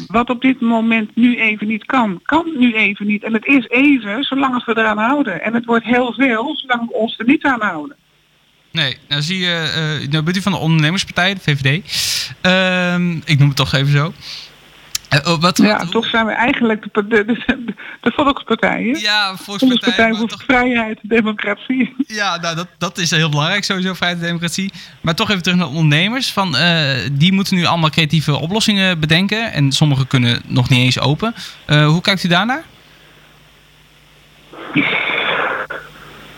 [0.06, 3.22] Wat op dit moment nu even niet kan, kan nu even niet.
[3.22, 5.42] En het is even zolang we eraan houden.
[5.42, 7.96] En het wordt heel veel zolang we ons er niet aan houden.
[8.70, 11.82] Nee, nou zie je, eh, nou bent u van de ondernemerspartij, de VVD.
[12.40, 14.12] Ehm, ik noem het toch even zo.
[15.08, 17.64] Eh, oh, wat, Ja, toch zijn we eigenlijk de, de, de,
[18.00, 18.82] de volkspartij.
[18.82, 18.98] Hè?
[19.00, 20.14] Ja, volkspartij.
[20.14, 21.94] voor vrijheid en democratie.
[22.06, 24.72] Ja, nou, dat, dat is heel belangrijk, sowieso vrijheid en democratie.
[25.00, 26.32] Maar toch even terug naar de ondernemers.
[26.32, 29.52] Van, eh, die moeten nu allemaal creatieve oplossingen bedenken.
[29.52, 31.34] En sommige kunnen nog niet eens open.
[31.66, 32.62] Eh, hoe kijkt u daarnaar?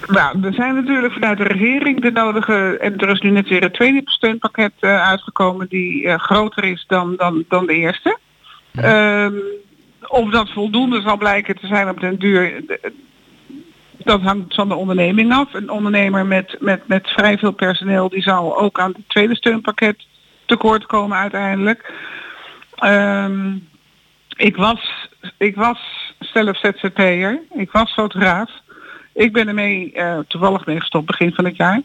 [0.07, 2.79] Nou, er zijn natuurlijk vanuit de regering de nodige...
[2.81, 5.67] En er is nu net weer een tweede steunpakket uitgekomen...
[5.69, 8.19] die groter is dan, dan, dan de eerste.
[8.77, 9.35] Ehm,
[10.07, 12.65] of dat voldoende zal blijken te zijn op den duur...
[13.97, 15.55] Dat hangt van de onderneming af.
[15.55, 18.09] Een ondernemer met, met, met vrij veel personeel...
[18.09, 20.07] die zal ook aan het tweede steunpakket
[20.45, 21.93] tekort komen uiteindelijk.
[22.75, 23.55] Ehm,
[24.37, 25.79] ik was, ik was
[26.19, 27.41] zelf ZZP'er.
[27.53, 28.51] Ik was fotograaf.
[29.13, 31.81] Ik ben ermee eh, toevallig mee gestopt begin van het jaar.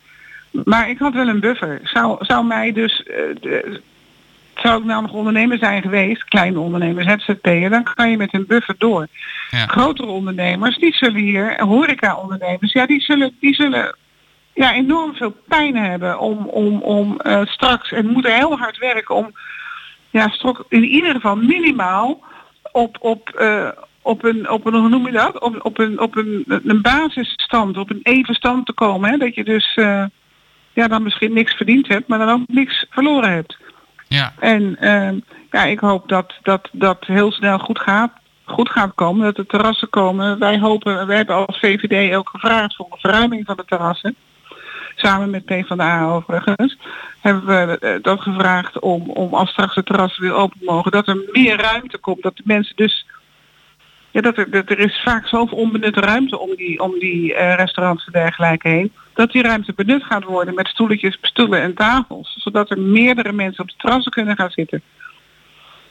[0.52, 1.80] Maar ik had wel een buffer.
[1.84, 3.04] Zou, zou mij dus...
[3.04, 3.62] eh,
[4.56, 8.46] zou ik nou nog ondernemer zijn geweest, kleine ondernemers, ZZP'er, dan kan je met een
[8.48, 9.08] buffer door.
[9.50, 13.96] Grotere ondernemers, die zullen hier, horeca-ondernemers, ja, die zullen, die zullen
[14.54, 19.16] ja, enorm veel pijn hebben om, om, om eh, straks, en moeten heel hard werken
[19.16, 19.32] om
[20.10, 22.24] ja, strok, in ieder geval minimaal
[22.72, 23.70] op, op, eh,
[24.02, 25.40] op een, op een, hoe noem je dat?
[25.40, 29.10] Op, op een, op een, een basisstand, op een even stand te komen.
[29.10, 29.18] Hè?
[29.18, 30.04] Dat je dus eh,
[30.74, 33.58] ja, dan misschien niks verdiend hebt, maar dan ook niks verloren hebt.
[34.14, 34.34] Ja.
[34.40, 35.20] En ehm,
[35.52, 38.12] ja, ik hoop dat dat, dat heel snel goed gaat,
[38.44, 40.40] goed gaat komen, dat de terrassen komen.
[40.40, 44.16] Wij hopen, wij hebben als VVD ook gevraagd voor een verruiming van de terrassen.
[44.96, 46.78] Samen met PvdA overigens.
[47.20, 51.08] Hebben we eh, dat gevraagd om, om als straks de terrassen weer open mogen, dat
[51.08, 52.22] er meer ruimte komt.
[52.22, 53.06] Dat de mensen dus
[54.12, 57.56] ja, dat er, dat er is vaak zoveel onbenutte ruimte om die, om die eh,
[57.56, 58.94] restaurants en dergelijke heen.
[59.14, 62.36] Dat die ruimte benut gaat worden met stoeletjes, stoelen en tafels.
[62.40, 64.82] Zodat er meerdere mensen op de terrassen kunnen gaan zitten.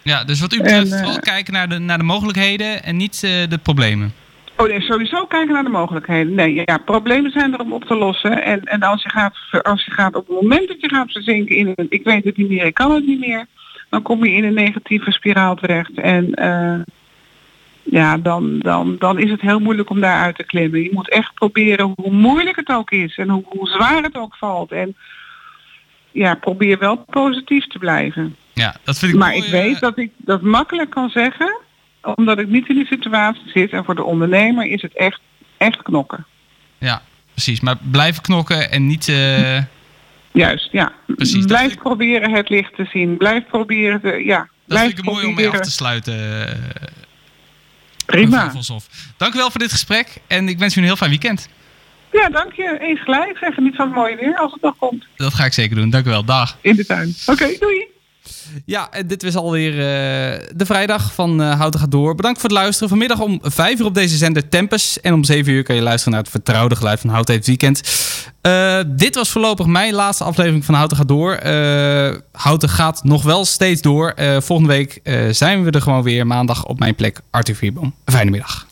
[0.02, 3.22] Ja, dus wat u betreft En, eh, kijken naar de, naar de mogelijkheden en niet
[3.22, 4.12] eh, de problemen.
[4.56, 6.34] Oh nee, sowieso kijken naar de mogelijkheden.
[6.34, 8.42] Nee, ja, problemen zijn er om op te lossen.
[8.44, 11.56] En, en als, je gaat, als je gaat op het moment dat je gaat verzinken
[11.56, 13.46] in een, ik weet het niet meer, ik kan het niet meer,
[13.90, 15.94] dan kom je in een negatieve spiraal terecht.
[15.94, 16.80] En eh,
[17.82, 20.82] ja, dan, dan, dan is het heel moeilijk om daaruit te klimmen.
[20.82, 24.36] Je moet echt proberen, hoe moeilijk het ook is en hoe, hoe zwaar het ook
[24.36, 24.72] valt.
[24.72, 24.96] En
[26.10, 28.36] ja, probeer wel positief te blijven.
[28.52, 31.60] Ja, dat vind ik Maar mooi, ik weet dat ik dat makkelijk kan zeggen,
[32.14, 33.70] omdat ik niet in die situatie zit.
[33.70, 35.20] En voor de ondernemer is het echt,
[35.56, 36.26] echt knokken.
[36.78, 37.02] Ja,
[37.32, 37.60] precies.
[37.60, 39.08] Maar blijven knokken en niet...
[39.08, 39.58] eh,
[40.32, 40.92] Juist, ja.
[41.06, 43.16] Precies, Blijf proberen het licht te zien.
[43.16, 44.38] Blijf proberen te, ja.
[44.38, 46.14] dat blijf vind ik mooi om mee af te sluiten.
[48.10, 48.52] Prima.
[49.16, 51.48] Dank u wel voor dit gesprek en ik wens u een heel fijn weekend.
[52.12, 52.78] Ja, dank je.
[52.80, 53.38] Eens gelijk.
[53.38, 55.06] Zeg niet van het mooie weer als het nog komt.
[55.16, 55.90] Dat ga ik zeker doen.
[55.90, 56.24] Dank u wel.
[56.24, 56.58] Dag.
[56.60, 57.14] In de tuin.
[57.26, 57.86] Oké, doei.
[58.64, 62.14] Ja, en dit was alweer eh, de vrijdag van eh Houten gaat door.
[62.14, 62.88] Bedankt voor het luisteren.
[62.88, 65.00] Vanmiddag om 5 uur op deze zender Tempus.
[65.00, 67.82] En om 7 uur kan je luisteren naar het vertrouwde geluid van Houten heeft weekend.
[68.40, 71.32] Eh, dit was voorlopig mijn laatste aflevering van Houten gaat door.
[71.34, 74.14] Eh, Houten gaat nog wel steeds door.
[74.38, 77.20] Volgende week zijn we er gewoon weer maandag op mijn plek.
[77.30, 77.94] Arthur Vierboom.
[78.04, 78.68] Fijne middag.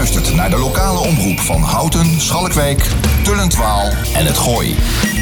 [0.00, 2.86] Luistert naar de lokale omroep van Houten, Schalkwijk,
[3.22, 4.74] Tullentwaal en het Gooi.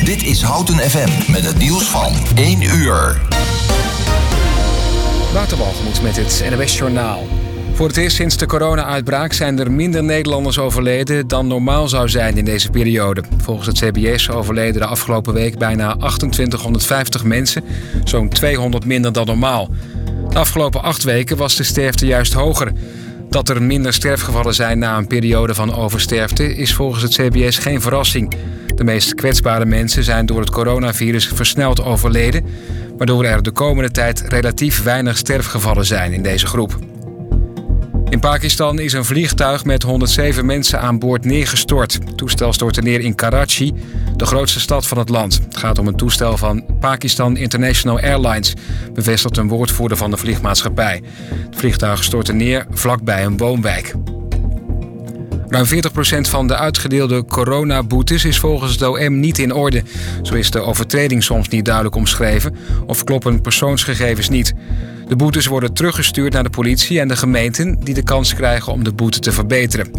[0.05, 3.21] Dit is Houten FM met het nieuws van 1 uur.
[5.33, 7.27] Waterbalgemoed met het NOS Journaal.
[7.73, 12.37] Voor het eerst sinds de corona-uitbraak zijn er minder Nederlanders overleden dan normaal zou zijn
[12.37, 13.23] in deze periode.
[13.43, 17.65] Volgens het CBS overleden de afgelopen week bijna 2850 mensen,
[18.05, 19.69] zo'n 200 minder dan normaal.
[20.29, 22.73] De afgelopen acht weken was de sterfte juist hoger.
[23.29, 27.81] Dat er minder sterfgevallen zijn na een periode van oversterfte is volgens het CBS geen
[27.81, 28.33] verrassing.
[28.75, 32.45] De meest kwetsbare mensen zijn door het coronavirus versneld overleden,
[32.97, 36.79] waardoor er de komende tijd relatief weinig sterfgevallen zijn in deze groep.
[38.11, 41.93] In Pakistan is een vliegtuig met 107 mensen aan boord neergestort.
[41.93, 43.75] Het toestel stortte neer in Karachi
[44.17, 45.41] de grootste stad van het land.
[45.45, 48.55] Het gaat om een toestel van Pakistan International Airlines,
[48.95, 51.03] bevestigt een woordvoerder van de vliegmaatschappij.
[51.51, 53.95] Het vliegtuig stortte neer vlakbij een woonwijk.
[55.49, 55.69] Ruim 40%
[56.21, 59.83] van de uitgedeelde coronaboetes is volgens het OM niet in orde.
[60.23, 62.57] Zo is de overtreding soms niet duidelijk omschreven
[62.87, 64.55] of kloppen persoonsgegevens niet.
[65.09, 68.85] De boetes worden teruggestuurd naar de politie en de gemeenten die de kans krijgen om
[68.85, 69.91] de boete te verbeteren.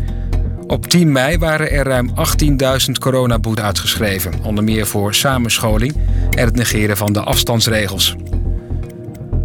[0.68, 5.96] Op 10 mei waren er ruim 18.000 coronaboetes uitgeschreven, onder meer voor samenscholing
[6.32, 8.16] en het negeren van de afstandsregels.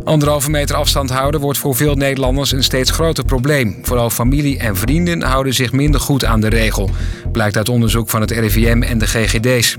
[0.04, 3.78] Anderhalve meter afstand houden wordt voor veel Nederlanders een steeds groter probleem.
[3.82, 6.90] Vooral familie en vrienden houden zich minder goed aan de regel,
[7.32, 9.76] blijkt uit onderzoek van het RIVM en de GGD's.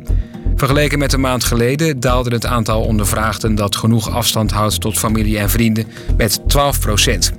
[0.55, 5.37] Vergeleken met een maand geleden daalde het aantal ondervraagden dat genoeg afstand houdt tot familie
[5.37, 5.87] en vrienden
[6.17, 7.31] met 12 procent.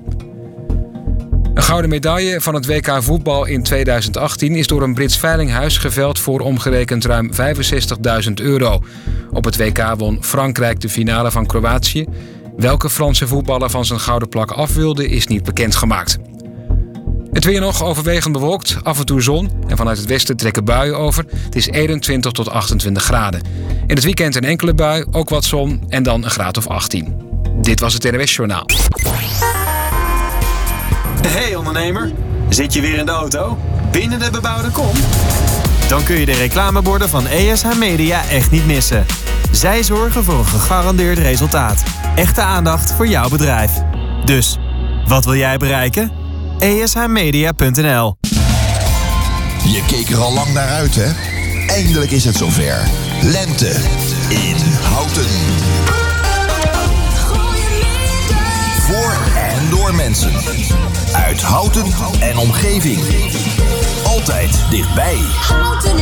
[1.55, 6.19] Een gouden medaille van het WK voetbal in 2018 is door een Brits veilinghuis geveld
[6.19, 7.31] voor omgerekend ruim
[8.27, 8.81] 65.000 euro.
[9.31, 12.05] Op het WK won Frankrijk de finale van Kroatië.
[12.57, 16.19] Welke Franse voetballer van zijn gouden plak af wilde is niet bekendgemaakt.
[17.37, 20.99] Het weer nog overwegend bewolkt, af en toe zon en vanuit het westen trekken buien
[20.99, 21.25] over.
[21.45, 23.41] Het is 21 tot 28 graden.
[23.87, 27.17] In het weekend een enkele bui, ook wat zon en dan een graad of 18.
[27.61, 28.67] Dit was het NWS Journaal.
[31.27, 32.13] Hey ondernemer,
[32.49, 33.59] zit je weer in de auto?
[33.91, 34.95] Binnen de bebouwde kom?
[35.89, 39.07] Dan kun je de reclameborden van ESH Media echt niet missen.
[39.51, 41.83] Zij zorgen voor een gegarandeerd resultaat.
[42.15, 43.73] Echte aandacht voor jouw bedrijf.
[44.25, 44.59] Dus,
[45.07, 46.26] wat wil jij bereiken?
[46.59, 48.17] ESHmedia.nl
[49.65, 51.13] Je keek er al lang naar uit, hè?
[51.67, 52.89] Eindelijk is het zover.
[53.23, 53.71] Lente
[54.29, 55.27] in Houten.
[58.81, 60.33] Voor en door mensen.
[61.13, 61.87] Uit Houten
[62.21, 63.01] en omgeving.
[64.05, 65.19] Altijd dichtbij.
[65.41, 65.99] Houten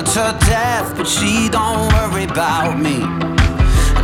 [0.00, 3.00] Her to death, but she don't worry about me.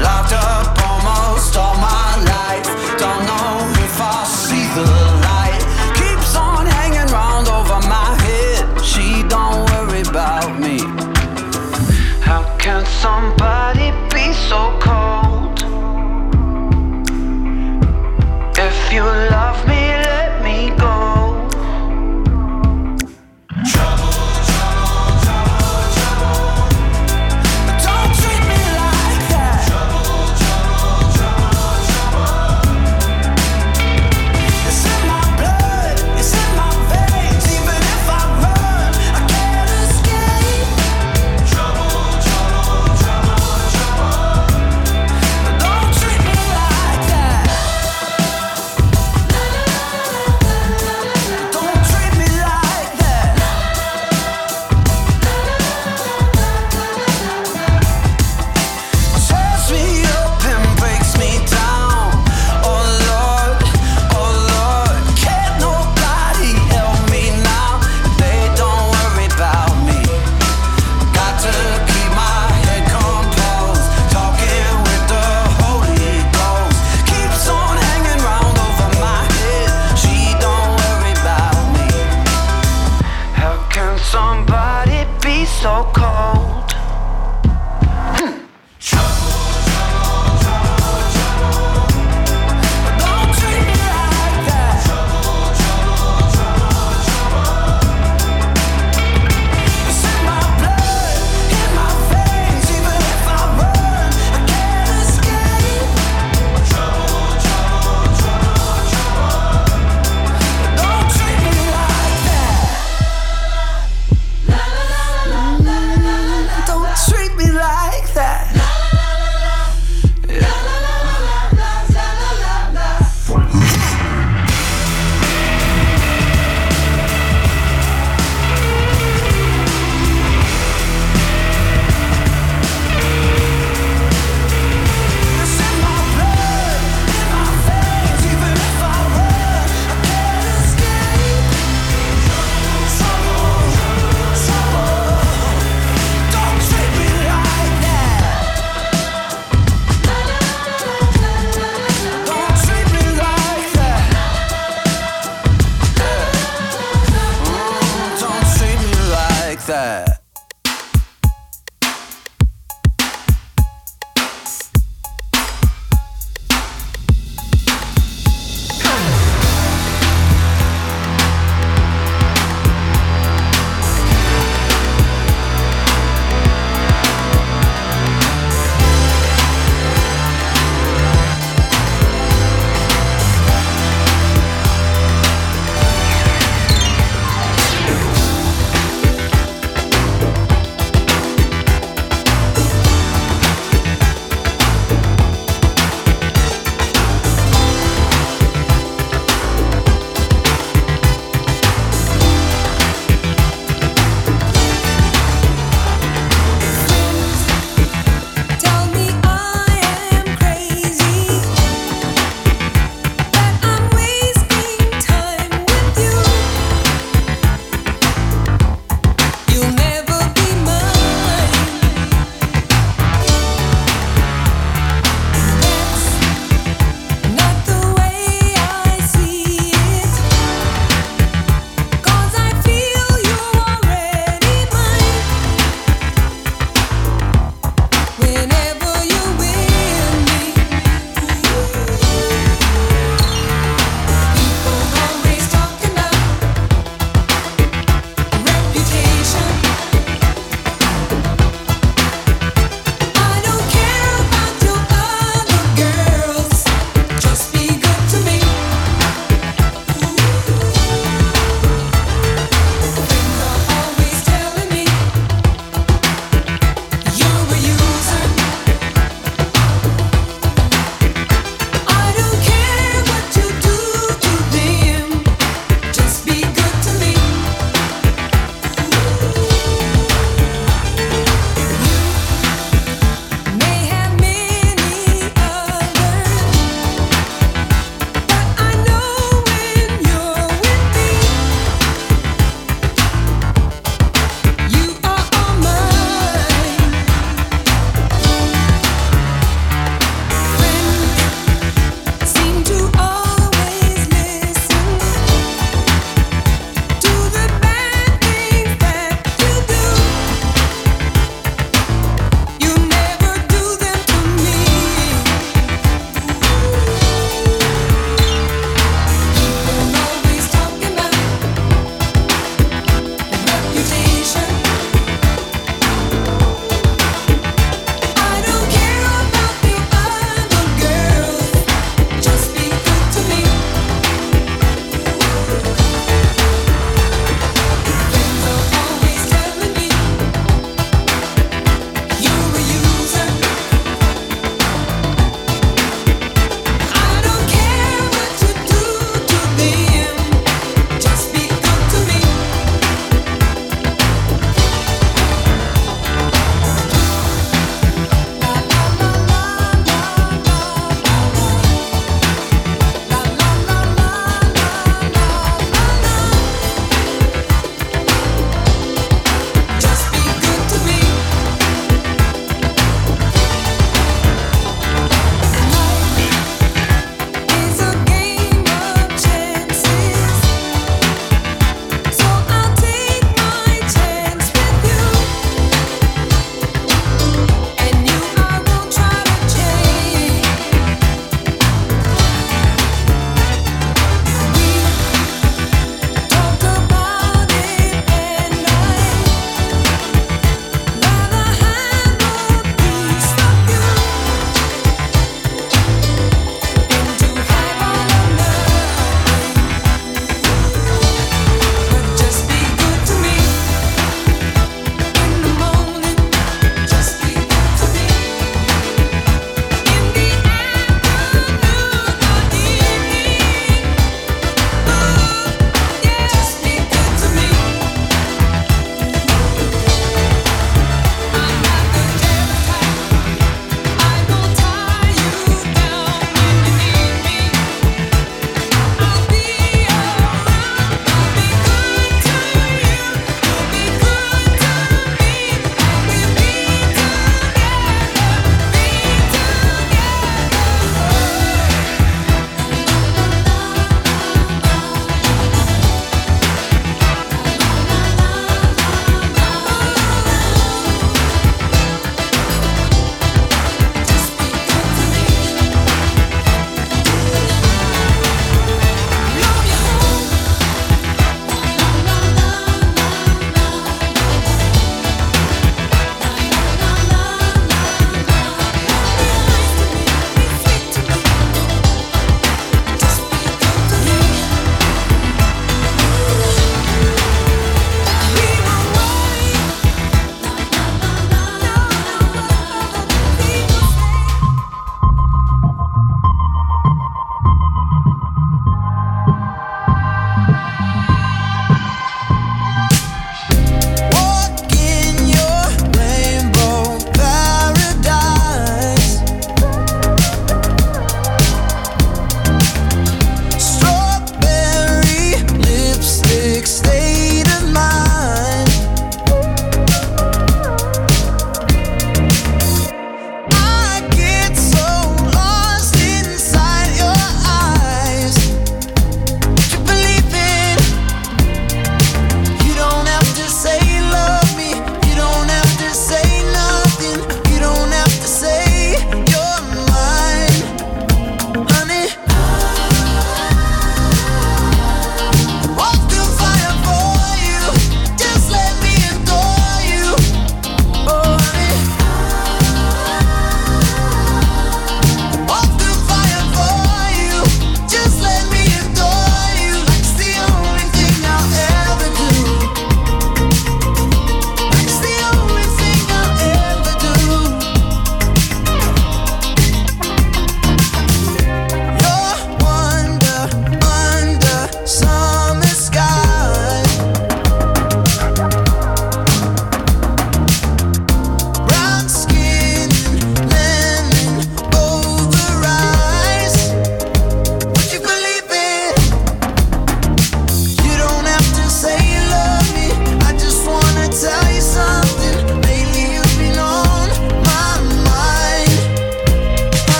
[0.00, 2.64] Locked up almost all my life.
[2.98, 3.52] Don't know
[3.84, 4.88] if I'll see the
[5.28, 5.60] light.
[6.00, 8.80] Keeps on hanging round over my head.
[8.82, 10.78] She don't worry about me.
[12.22, 15.58] How can somebody be so cold?
[18.56, 19.51] If you love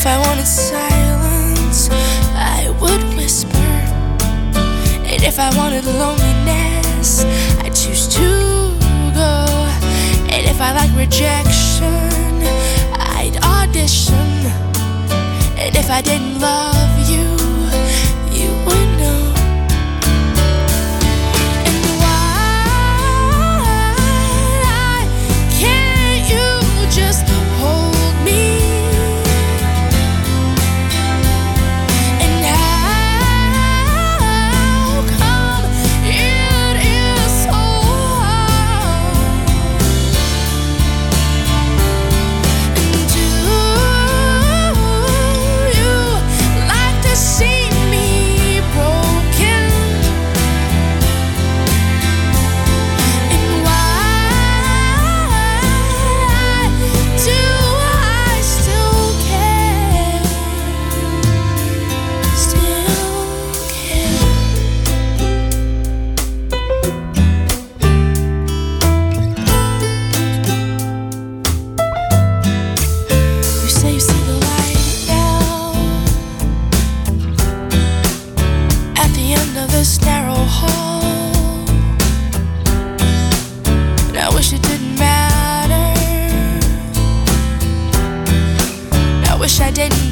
[0.00, 1.90] If I wanted silence,
[2.36, 3.72] I would whisper.
[5.10, 7.24] And if I wanted loneliness,
[7.64, 8.78] I'd choose to
[9.12, 9.44] go.
[10.30, 12.30] And if I like rejection,
[12.94, 14.30] I'd audition.
[15.58, 17.37] And if I didn't love you,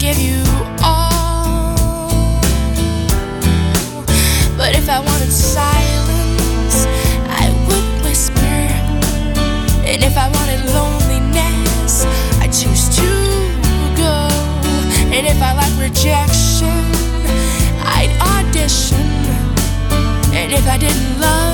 [0.06, 0.42] give you
[0.84, 1.74] all.
[4.56, 6.76] But if I wanted silence,
[7.42, 8.56] I would whisper.
[9.90, 12.04] And if I wanted loneliness,
[12.38, 13.08] I choose to
[14.02, 14.16] go.
[15.14, 16.78] And if I like rejection,
[17.98, 19.10] I'd audition.
[20.38, 21.45] And if I didn't love,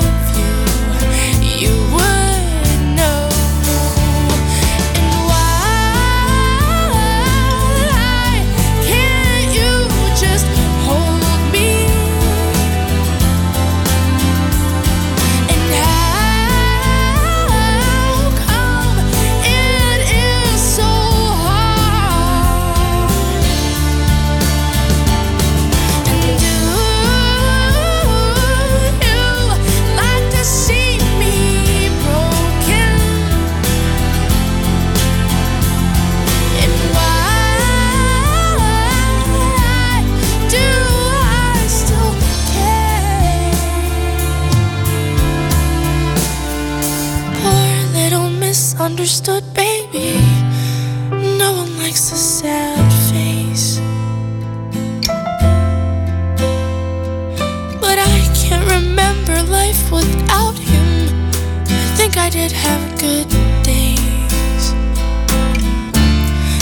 [49.02, 50.14] Understood, baby.
[51.10, 53.80] No one likes a sad face.
[57.80, 61.08] But I can't remember life without him.
[61.66, 63.28] I think I did have good
[63.64, 64.64] days.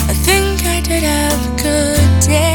[0.08, 2.49] I think I did have good days.